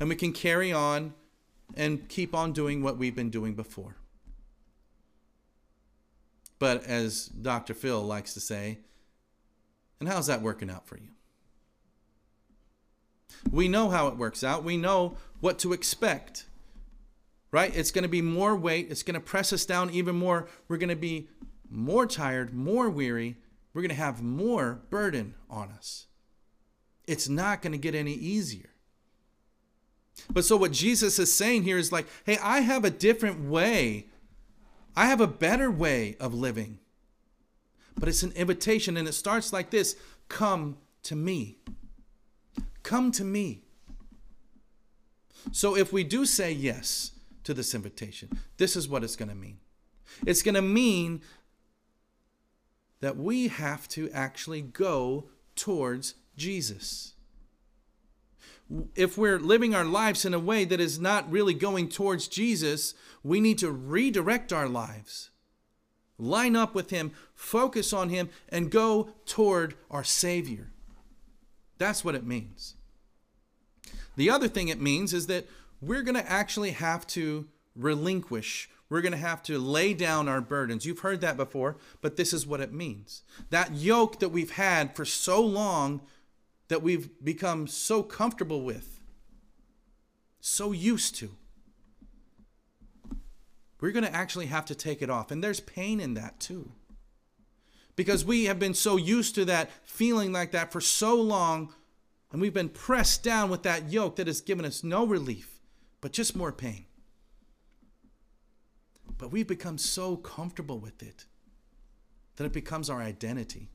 and 0.00 0.08
we 0.08 0.16
can 0.16 0.32
carry 0.32 0.72
on 0.72 1.14
and 1.76 2.08
keep 2.08 2.34
on 2.34 2.52
doing 2.52 2.82
what 2.82 2.98
we've 2.98 3.14
been 3.14 3.30
doing 3.30 3.54
before. 3.54 3.96
But 6.58 6.84
as 6.84 7.26
Dr. 7.26 7.74
Phil 7.74 8.02
likes 8.02 8.34
to 8.34 8.40
say, 8.40 8.78
and 10.00 10.08
how's 10.08 10.26
that 10.26 10.42
working 10.42 10.70
out 10.70 10.86
for 10.86 10.96
you? 10.96 11.08
We 13.50 13.68
know 13.68 13.90
how 13.90 14.08
it 14.08 14.16
works 14.16 14.42
out. 14.42 14.64
We 14.64 14.76
know 14.76 15.16
what 15.40 15.58
to 15.60 15.72
expect. 15.72 16.46
Right? 17.50 17.74
It's 17.74 17.90
going 17.90 18.02
to 18.02 18.08
be 18.08 18.22
more 18.22 18.54
weight. 18.54 18.88
It's 18.90 19.02
going 19.02 19.14
to 19.14 19.20
press 19.20 19.52
us 19.52 19.64
down 19.64 19.90
even 19.90 20.16
more. 20.16 20.48
We're 20.68 20.76
going 20.76 20.90
to 20.90 20.96
be 20.96 21.28
more 21.70 22.06
tired, 22.06 22.52
more 22.52 22.90
weary. 22.90 23.36
We're 23.72 23.82
going 23.82 23.90
to 23.90 23.94
have 23.94 24.22
more 24.22 24.80
burden 24.90 25.34
on 25.48 25.70
us. 25.70 26.06
It's 27.06 27.28
not 27.28 27.62
going 27.62 27.72
to 27.72 27.78
get 27.78 27.94
any 27.94 28.12
easier. 28.12 28.70
But 30.30 30.44
so 30.44 30.56
what 30.56 30.72
Jesus 30.72 31.18
is 31.18 31.32
saying 31.32 31.62
here 31.62 31.78
is 31.78 31.92
like, 31.92 32.06
hey, 32.24 32.38
I 32.42 32.60
have 32.60 32.84
a 32.84 32.90
different 32.90 33.48
way. 33.48 34.06
I 34.96 35.06
have 35.06 35.20
a 35.20 35.26
better 35.26 35.70
way 35.70 36.16
of 36.20 36.34
living. 36.34 36.80
But 37.98 38.08
it's 38.08 38.22
an 38.22 38.32
invitation, 38.32 38.96
and 38.96 39.08
it 39.08 39.12
starts 39.12 39.52
like 39.52 39.70
this 39.70 39.96
Come 40.28 40.76
to 41.04 41.16
me. 41.16 41.58
Come 42.82 43.10
to 43.12 43.24
me. 43.24 43.62
So 45.52 45.76
if 45.76 45.92
we 45.92 46.04
do 46.04 46.26
say 46.26 46.52
yes 46.52 47.12
to 47.48 47.54
this 47.54 47.74
invitation, 47.74 48.30
this 48.58 48.76
is 48.76 48.88
what 48.88 49.02
it's 49.02 49.16
going 49.16 49.30
to 49.30 49.34
mean. 49.34 49.58
It's 50.26 50.42
going 50.42 50.54
to 50.54 50.62
mean 50.62 51.22
that 53.00 53.16
we 53.16 53.48
have 53.48 53.88
to 53.88 54.10
actually 54.12 54.62
go 54.62 55.30
towards 55.56 56.14
Jesus 56.36 57.14
if 58.94 59.16
we're 59.16 59.38
living 59.38 59.74
our 59.74 59.84
lives 59.84 60.24
in 60.24 60.34
a 60.34 60.38
way 60.38 60.64
that 60.64 60.80
is 60.80 60.98
not 60.98 61.30
really 61.30 61.54
going 61.54 61.88
towards 61.88 62.28
Jesus, 62.28 62.94
we 63.22 63.40
need 63.40 63.58
to 63.58 63.70
redirect 63.70 64.52
our 64.52 64.68
lives. 64.68 65.30
Line 66.18 66.56
up 66.56 66.74
with 66.74 66.90
Him, 66.90 67.12
focus 67.34 67.92
on 67.92 68.10
Him, 68.10 68.28
and 68.48 68.70
go 68.70 69.10
toward 69.24 69.74
our 69.90 70.04
Savior. 70.04 70.70
That's 71.78 72.04
what 72.04 72.14
it 72.14 72.26
means. 72.26 72.74
The 74.16 74.28
other 74.28 74.48
thing 74.48 74.68
it 74.68 74.80
means 74.80 75.14
is 75.14 75.28
that 75.28 75.48
we're 75.80 76.02
going 76.02 76.14
to 76.14 76.30
actually 76.30 76.72
have 76.72 77.06
to 77.08 77.46
relinquish. 77.74 78.68
We're 78.88 79.02
going 79.02 79.12
to 79.12 79.18
have 79.18 79.42
to 79.44 79.58
lay 79.58 79.94
down 79.94 80.28
our 80.28 80.40
burdens. 80.40 80.86
You've 80.86 81.00
heard 81.00 81.20
that 81.20 81.36
before, 81.36 81.76
but 82.00 82.16
this 82.16 82.32
is 82.32 82.46
what 82.46 82.60
it 82.60 82.72
means. 82.72 83.22
That 83.50 83.74
yoke 83.74 84.18
that 84.20 84.30
we've 84.30 84.52
had 84.52 84.96
for 84.96 85.04
so 85.04 85.40
long 85.42 86.00
that 86.68 86.82
we've 86.82 87.10
become 87.22 87.66
so 87.66 88.02
comfortable 88.02 88.62
with, 88.62 89.00
so 90.40 90.72
used 90.72 91.16
to. 91.16 91.30
We're 93.80 93.92
going 93.92 94.04
to 94.04 94.14
actually 94.14 94.46
have 94.46 94.64
to 94.66 94.74
take 94.74 95.02
it 95.02 95.10
off. 95.10 95.30
And 95.30 95.42
there's 95.42 95.60
pain 95.60 96.00
in 96.00 96.14
that 96.14 96.40
too. 96.40 96.72
Because 97.94 98.24
we 98.24 98.44
have 98.44 98.58
been 98.58 98.74
so 98.74 98.96
used 98.96 99.34
to 99.36 99.44
that 99.46 99.70
feeling 99.84 100.32
like 100.32 100.52
that 100.52 100.72
for 100.72 100.80
so 100.80 101.20
long, 101.20 101.74
and 102.32 102.40
we've 102.40 102.54
been 102.54 102.68
pressed 102.68 103.22
down 103.22 103.50
with 103.50 103.62
that 103.64 103.90
yoke 103.90 104.16
that 104.16 104.26
has 104.26 104.40
given 104.40 104.64
us 104.64 104.84
no 104.84 105.06
relief, 105.06 105.57
but 106.00 106.12
just 106.12 106.36
more 106.36 106.52
pain. 106.52 106.86
But 109.16 109.32
we've 109.32 109.46
become 109.46 109.78
so 109.78 110.16
comfortable 110.16 110.78
with 110.78 111.02
it 111.02 111.26
that 112.36 112.44
it 112.44 112.52
becomes 112.52 112.88
our 112.88 113.00
identity. 113.00 113.68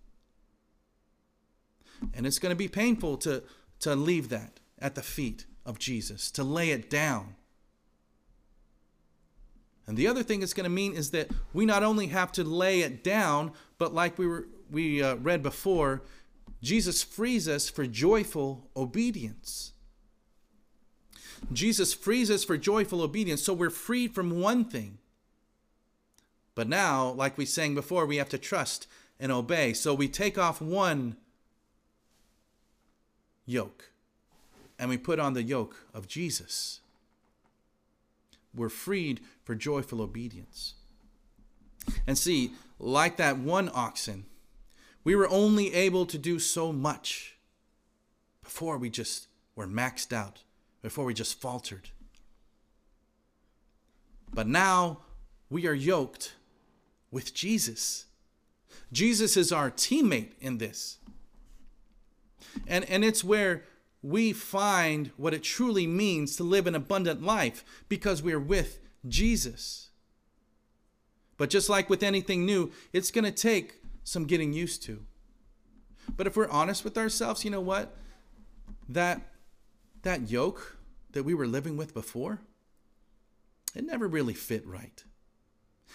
And 2.13 2.25
it's 2.25 2.39
going 2.39 2.51
to 2.51 2.55
be 2.55 2.67
painful 2.67 3.17
to, 3.17 3.43
to 3.81 3.95
leave 3.95 4.29
that 4.29 4.59
at 4.79 4.95
the 4.95 5.01
feet 5.01 5.45
of 5.65 5.79
Jesus, 5.79 6.31
to 6.31 6.43
lay 6.43 6.71
it 6.71 6.89
down. 6.89 7.35
And 9.85 9.97
the 9.97 10.07
other 10.07 10.23
thing 10.23 10.41
it's 10.41 10.53
going 10.53 10.63
to 10.63 10.69
mean 10.69 10.93
is 10.93 11.11
that 11.11 11.29
we 11.53 11.65
not 11.65 11.83
only 11.83 12.07
have 12.07 12.31
to 12.33 12.43
lay 12.43 12.81
it 12.81 13.03
down, 13.03 13.51
but 13.77 13.93
like 13.93 14.17
we 14.17 14.27
were 14.27 14.47
we 14.71 15.03
uh, 15.03 15.15
read 15.15 15.43
before, 15.43 16.01
Jesus 16.61 17.03
frees 17.03 17.47
us 17.47 17.69
for 17.69 17.85
joyful 17.85 18.69
obedience. 18.75 19.72
Jesus 21.51 21.93
frees 21.93 22.31
us 22.31 22.43
for 22.43 22.57
joyful 22.57 23.01
obedience, 23.01 23.43
so 23.43 23.53
we're 23.53 23.69
freed 23.69 24.15
from 24.15 24.39
one 24.41 24.65
thing. 24.65 24.97
But 26.55 26.67
now, 26.67 27.09
like 27.09 27.37
we 27.37 27.45
sang 27.45 27.75
before, 27.75 28.05
we 28.05 28.17
have 28.17 28.29
to 28.29 28.37
trust 28.37 28.87
and 29.19 29.31
obey. 29.31 29.73
So 29.73 29.93
we 29.93 30.07
take 30.07 30.37
off 30.37 30.61
one 30.61 31.17
yoke 33.45 33.91
and 34.77 34.89
we 34.89 34.97
put 34.97 35.19
on 35.19 35.33
the 35.33 35.43
yoke 35.43 35.85
of 35.93 36.07
Jesus. 36.07 36.79
We're 38.55 38.69
freed 38.69 39.21
for 39.43 39.55
joyful 39.55 40.01
obedience. 40.01 40.75
And 42.05 42.17
see, 42.17 42.51
like 42.79 43.17
that 43.17 43.37
one 43.37 43.69
oxen, 43.73 44.25
we 45.03 45.15
were 45.15 45.29
only 45.29 45.73
able 45.73 46.05
to 46.05 46.17
do 46.17 46.39
so 46.39 46.71
much 46.71 47.35
before 48.43 48.77
we 48.77 48.89
just 48.89 49.27
were 49.55 49.67
maxed 49.67 50.13
out, 50.13 50.43
before 50.83 51.05
we 51.05 51.15
just 51.15 51.41
faltered. 51.41 51.89
But 54.31 54.47
now 54.47 54.99
we 55.49 55.65
are 55.65 55.73
yoked 55.73 56.33
with 57.09 57.33
Jesus. 57.33 58.05
Jesus 58.91 59.37
is 59.37 59.51
our 59.51 59.71
teammate 59.71 60.33
in 60.39 60.59
this. 60.59 60.97
And, 62.67 62.85
and 62.85 63.03
it's 63.03 63.23
where 63.23 63.63
we 64.03 64.33
find 64.33 65.11
what 65.15 65.33
it 65.33 65.41
truly 65.41 65.87
means 65.87 66.35
to 66.35 66.43
live 66.43 66.67
an 66.67 66.75
abundant 66.75 67.23
life 67.23 67.63
because 67.87 68.21
we 68.21 68.33
are 68.33 68.39
with 68.39 68.79
Jesus. 69.07 69.89
But 71.37 71.49
just 71.49 71.69
like 71.69 71.89
with 71.89 72.03
anything 72.03 72.45
new, 72.45 72.71
it's 72.91 73.09
going 73.09 73.23
to 73.23 73.31
take 73.31 73.79
some 74.03 74.25
getting 74.25 74.51
used 74.51 74.83
to. 74.83 75.05
But 76.17 76.27
if 76.27 76.35
we're 76.35 76.49
honest 76.49 76.83
with 76.83 76.97
ourselves, 76.97 77.45
you 77.45 77.51
know 77.51 77.61
what? 77.61 77.95
That 78.89 79.21
that 80.03 80.29
yoke 80.29 80.77
that 81.11 81.23
we 81.23 81.33
were 81.33 81.47
living 81.47 81.75
with 81.75 81.93
before, 81.93 82.39
it 83.75 83.85
never 83.85 84.07
really 84.07 84.33
fit 84.33 84.65
right. 84.65 85.03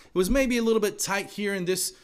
It 0.07 0.15
was 0.15 0.31
maybe 0.31 0.59
a 0.59 0.63
little 0.63 0.81
bit 0.81 0.99
tight 0.99 1.31
here 1.31 1.55
in 1.55 1.65
this 1.65 1.95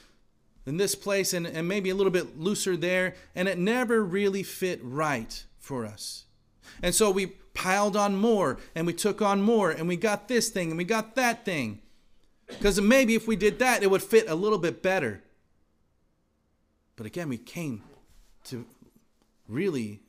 in 0.66 0.78
this 0.78 0.94
place 0.94 1.34
and, 1.34 1.46
and 1.46 1.68
maybe 1.68 1.90
a 1.90 1.94
little 1.94 2.10
bit 2.10 2.38
looser 2.38 2.74
there, 2.74 3.14
and 3.34 3.48
it 3.48 3.58
never 3.58 4.02
really 4.02 4.42
fit 4.42 4.80
right 4.82 5.44
for 5.58 5.84
us. 5.84 6.24
And 6.82 6.94
so 6.94 7.10
we 7.10 7.26
piled 7.52 7.96
on 7.96 8.16
more 8.16 8.58
and 8.74 8.86
we 8.86 8.94
took 8.94 9.20
on 9.20 9.42
more 9.42 9.70
and 9.70 9.86
we 9.86 9.96
got 9.96 10.26
this 10.26 10.48
thing 10.48 10.70
and 10.70 10.78
we 10.78 10.84
got 10.84 11.16
that 11.16 11.44
thing. 11.44 11.80
Because 12.46 12.80
maybe 12.80 13.14
if 13.14 13.26
we 13.26 13.36
did 13.36 13.58
that, 13.58 13.82
it 13.82 13.90
would 13.90 14.02
fit 14.02 14.28
a 14.28 14.34
little 14.34 14.58
bit 14.58 14.82
better. 14.82 15.22
But 16.96 17.06
again, 17.06 17.28
we 17.28 17.38
came 17.38 17.82
to 18.44 18.64
really 19.48 20.00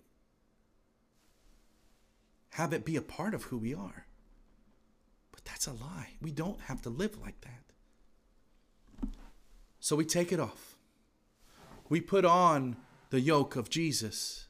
have 2.56 2.72
it 2.72 2.86
be 2.86 2.96
a 2.96 3.02
part 3.02 3.34
of 3.34 3.44
who 3.44 3.58
we 3.58 3.74
are. 3.74 4.06
But 5.34 5.44
that's 5.44 5.68
a 5.68 5.74
lie. 5.74 6.12
We 6.22 6.32
don't 6.32 6.62
have 6.62 6.82
to 6.84 6.90
live 6.90 7.20
like 7.22 7.42
that. 7.42 9.10
So 9.82 9.98
we 9.98 10.06
take 10.06 10.32
it 10.32 10.40
off. 10.40 10.78
We 11.90 12.00
put 12.00 12.24
on 12.24 12.78
the 13.10 13.20
yoke 13.20 13.58
of 13.58 13.70
Jesus. 13.70 14.48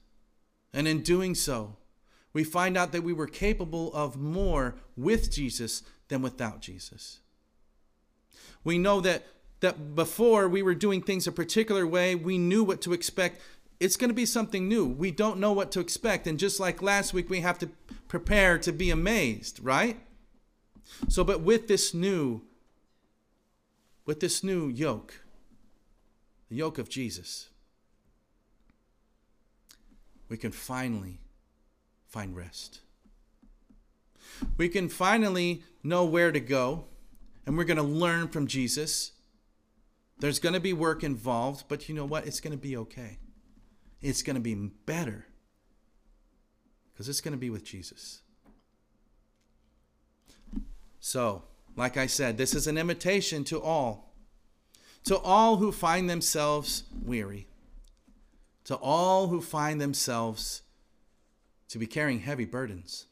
And 0.71 0.87
in 0.87 1.01
doing 1.01 1.33
so, 1.33 1.77
we 2.31 2.43
find 2.43 2.77
out 2.77 2.91
that 2.91 3.01
we 3.01 3.11
were 3.11 3.25
capable 3.25 3.91
of 3.95 4.15
more 4.15 4.75
with 4.95 5.31
Jesus 5.31 5.81
than 6.07 6.21
without 6.21 6.61
Jesus. 6.61 7.21
We 8.63 8.77
know 8.77 9.01
that 9.01 9.23
that 9.61 9.95
before 9.95 10.47
we 10.47 10.61
were 10.61 10.75
doing 10.75 11.01
things 11.01 11.25
a 11.25 11.31
particular 11.31 11.87
way, 11.87 12.13
we 12.13 12.37
knew 12.37 12.63
what 12.63 12.81
to 12.81 12.93
expect. 12.93 13.41
It's 13.79 13.97
going 13.97 14.09
to 14.09 14.15
be 14.15 14.25
something 14.25 14.67
new. 14.67 14.85
We 14.85 15.11
don't 15.11 15.39
know 15.39 15.51
what 15.51 15.71
to 15.73 15.79
expect. 15.79 16.27
And 16.27 16.39
just 16.39 16.59
like 16.59 16.81
last 16.81 17.13
week, 17.13 17.29
we 17.29 17.41
have 17.41 17.59
to 17.59 17.69
prepare 18.07 18.57
to 18.59 18.71
be 18.71 18.89
amazed, 18.89 19.59
right? 19.61 19.99
So, 21.09 21.23
but 21.23 21.41
with 21.41 21.67
this 21.67 21.93
new, 21.93 22.41
with 24.05 24.19
this 24.19 24.43
new 24.43 24.69
yoke, 24.69 25.21
the 26.49 26.55
yoke 26.55 26.77
of 26.77 26.89
Jesus, 26.89 27.49
we 30.29 30.37
can 30.37 30.51
finally 30.51 31.19
find 32.07 32.35
rest. 32.35 32.79
We 34.57 34.69
can 34.69 34.89
finally 34.89 35.63
know 35.83 36.05
where 36.05 36.31
to 36.31 36.39
go, 36.39 36.85
and 37.45 37.57
we're 37.57 37.63
going 37.63 37.77
to 37.77 37.83
learn 37.83 38.29
from 38.29 38.47
Jesus. 38.47 39.11
There's 40.19 40.39
going 40.39 40.53
to 40.53 40.59
be 40.59 40.73
work 40.73 41.03
involved, 41.03 41.65
but 41.67 41.89
you 41.89 41.95
know 41.95 42.05
what? 42.05 42.25
It's 42.25 42.39
going 42.39 42.51
to 42.51 42.57
be 42.57 42.77
okay. 42.77 43.17
It's 44.01 44.21
going 44.21 44.35
to 44.35 44.41
be 44.41 44.55
better 44.55 45.25
because 46.93 47.09
it's 47.09 47.21
going 47.21 47.33
to 47.33 47.37
be 47.37 47.49
with 47.49 47.63
Jesus. 47.63 48.21
So, 50.99 51.43
like 51.75 51.97
I 51.97 52.07
said, 52.07 52.37
this 52.37 52.53
is 52.53 52.67
an 52.67 52.77
invitation 52.77 53.43
to 53.45 53.61
all, 53.61 54.13
to 55.03 55.17
all 55.17 55.57
who 55.57 55.71
find 55.71 56.09
themselves 56.09 56.83
weary, 57.03 57.47
to 58.63 58.75
all 58.75 59.27
who 59.27 59.41
find 59.41 59.79
themselves 59.81 60.61
to 61.69 61.77
be 61.77 61.85
carrying 61.85 62.21
heavy 62.21 62.45
burdens. 62.45 63.05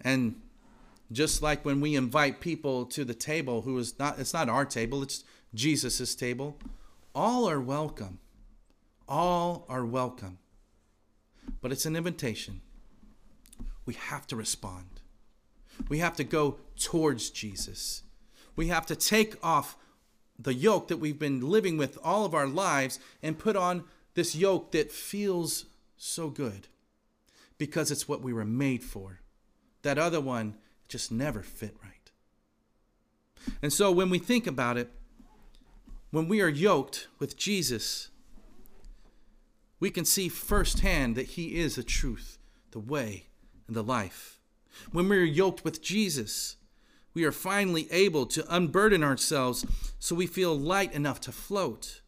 And 0.00 0.40
just 1.12 1.42
like 1.42 1.64
when 1.64 1.80
we 1.80 1.94
invite 1.94 2.40
people 2.40 2.86
to 2.86 3.04
the 3.04 3.14
table 3.14 3.62
who 3.62 3.78
is 3.78 3.98
not 3.98 4.18
it's 4.18 4.32
not 4.32 4.48
our 4.48 4.64
table, 4.64 5.02
it's 5.02 5.24
Jesus' 5.54 6.14
table, 6.14 6.58
all 7.14 7.48
are 7.48 7.60
welcome. 7.60 8.18
All 9.08 9.66
are 9.68 9.84
welcome. 9.84 10.38
But 11.60 11.72
it's 11.72 11.86
an 11.86 11.96
invitation. 11.96 12.60
We 13.86 13.94
have 13.94 14.26
to 14.28 14.36
respond. 14.36 15.00
We 15.88 15.98
have 15.98 16.16
to 16.16 16.24
go 16.24 16.58
towards 16.78 17.30
Jesus. 17.30 18.02
We 18.56 18.68
have 18.68 18.86
to 18.86 18.96
take 18.96 19.36
off 19.44 19.76
the 20.38 20.54
yoke 20.54 20.88
that 20.88 20.96
we've 20.96 21.18
been 21.18 21.40
living 21.40 21.76
with 21.76 21.98
all 22.02 22.24
of 22.24 22.34
our 22.34 22.46
lives 22.46 22.98
and 23.22 23.38
put 23.38 23.56
on 23.56 23.84
this 24.14 24.34
yoke 24.34 24.72
that 24.72 24.90
feels 24.90 25.66
so 25.96 26.28
good 26.28 26.68
because 27.58 27.90
it's 27.90 28.08
what 28.08 28.22
we 28.22 28.32
were 28.32 28.44
made 28.44 28.82
for. 28.82 29.20
That 29.82 29.98
other 29.98 30.20
one 30.20 30.56
just 30.88 31.12
never 31.12 31.42
fit 31.42 31.76
right. 31.82 32.10
And 33.62 33.72
so 33.72 33.90
when 33.90 34.10
we 34.10 34.18
think 34.18 34.46
about 34.46 34.76
it, 34.76 34.90
when 36.10 36.28
we 36.28 36.40
are 36.40 36.48
yoked 36.48 37.08
with 37.18 37.36
Jesus, 37.36 38.08
we 39.84 39.90
can 39.90 40.06
see 40.06 40.30
firsthand 40.30 41.14
that 41.14 41.26
He 41.26 41.56
is 41.56 41.74
the 41.74 41.82
truth, 41.82 42.38
the 42.70 42.78
way, 42.78 43.26
and 43.66 43.76
the 43.76 43.82
life. 43.82 44.40
When 44.92 45.10
we 45.10 45.18
are 45.18 45.24
yoked 45.24 45.62
with 45.62 45.82
Jesus, 45.82 46.56
we 47.12 47.22
are 47.24 47.30
finally 47.30 47.86
able 47.90 48.24
to 48.28 48.46
unburden 48.48 49.04
ourselves 49.04 49.66
so 49.98 50.14
we 50.14 50.26
feel 50.26 50.58
light 50.58 50.94
enough 50.94 51.20
to 51.20 51.32
float. 51.32 52.00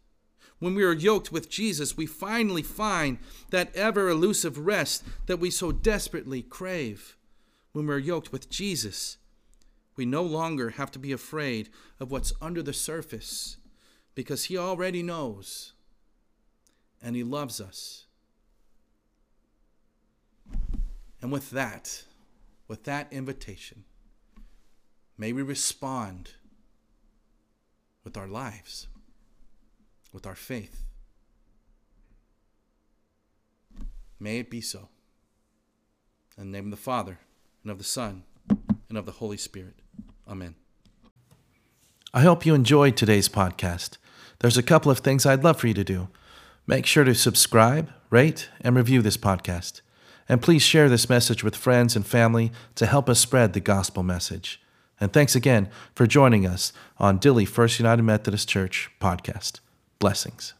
When 0.59 0.75
we 0.75 0.85
are 0.85 0.95
yoked 0.95 1.31
with 1.31 1.51
Jesus, 1.51 1.99
we 1.99 2.07
finally 2.07 2.62
find 2.62 3.19
that 3.51 3.77
ever 3.77 4.09
elusive 4.09 4.57
rest 4.57 5.05
that 5.27 5.37
we 5.39 5.51
so 5.51 5.71
desperately 5.71 6.41
crave. 6.41 7.19
When 7.73 7.87
we're 7.87 7.99
yoked 7.99 8.33
with 8.33 8.49
Jesus, 8.49 9.19
we 9.97 10.07
no 10.07 10.23
longer 10.23 10.71
have 10.71 10.91
to 10.93 10.99
be 10.99 11.12
afraid 11.12 11.69
of 12.01 12.11
what's 12.11 12.33
under 12.41 12.62
the 12.62 12.73
surface 12.73 13.59
because 14.15 14.45
He 14.45 14.57
already 14.57 15.03
knows 15.03 15.75
and 17.03 17.17
He 17.17 17.23
loves 17.23 17.61
us. 17.61 18.05
And 21.23 21.33
with 21.33 21.51
that, 21.51 22.05
with 22.69 22.85
that 22.85 23.09
invitation, 23.11 23.85
may 25.17 25.33
we 25.33 25.43
respond 25.43 26.33
with 28.05 28.17
our 28.17 28.29
lives 28.29 28.87
with 30.17 30.27
our 30.27 30.35
faith. 30.35 30.83
May 34.19 34.39
it 34.39 34.49
be 34.49 34.63
so. 34.63 34.89
In 36.39 36.51
the 36.51 36.57
name 36.57 36.65
of 36.65 36.71
the 36.71 36.79
Father, 36.79 37.19
and 37.63 37.71
of 37.71 37.77
the 37.77 37.85
Son, 37.85 38.23
and 38.89 38.97
of 38.97 39.05
the 39.05 39.13
Holy 39.13 39.37
Spirit. 39.37 39.75
Amen. 40.27 40.55
I 42.15 42.23
hope 42.23 42.47
you 42.47 42.55
enjoyed 42.55 42.97
today's 42.97 43.29
podcast. 43.29 43.99
There's 44.39 44.57
a 44.57 44.63
couple 44.63 44.91
of 44.91 45.01
things 45.01 45.27
I'd 45.27 45.45
love 45.45 45.61
for 45.61 45.67
you 45.67 45.75
to 45.75 45.85
do. 45.85 46.09
Make 46.66 46.87
sure 46.87 47.05
to 47.05 47.14
subscribe, 47.14 47.90
rate, 48.11 48.48
and 48.61 48.74
review 48.74 49.00
this 49.02 49.16
podcast. 49.16 49.83
And 50.29 50.42
please 50.42 50.62
share 50.62 50.88
this 50.88 51.09
message 51.09 51.44
with 51.44 51.55
friends 51.55 51.94
and 51.94 52.05
family 52.05 52.50
to 52.74 52.87
help 52.87 53.09
us 53.09 53.20
spread 53.20 53.52
the 53.52 53.61
gospel 53.61 54.02
message. 54.02 54.61
And 55.00 55.12
thanks 55.12 55.37
again 55.37 55.68
for 55.94 56.07
joining 56.07 56.46
us 56.46 56.72
on 56.98 57.20
Dilley 57.20 57.46
First 57.46 57.79
United 57.79 58.02
Methodist 58.02 58.48
Church 58.48 58.90
podcast. 59.00 59.61
Blessings. 60.00 60.55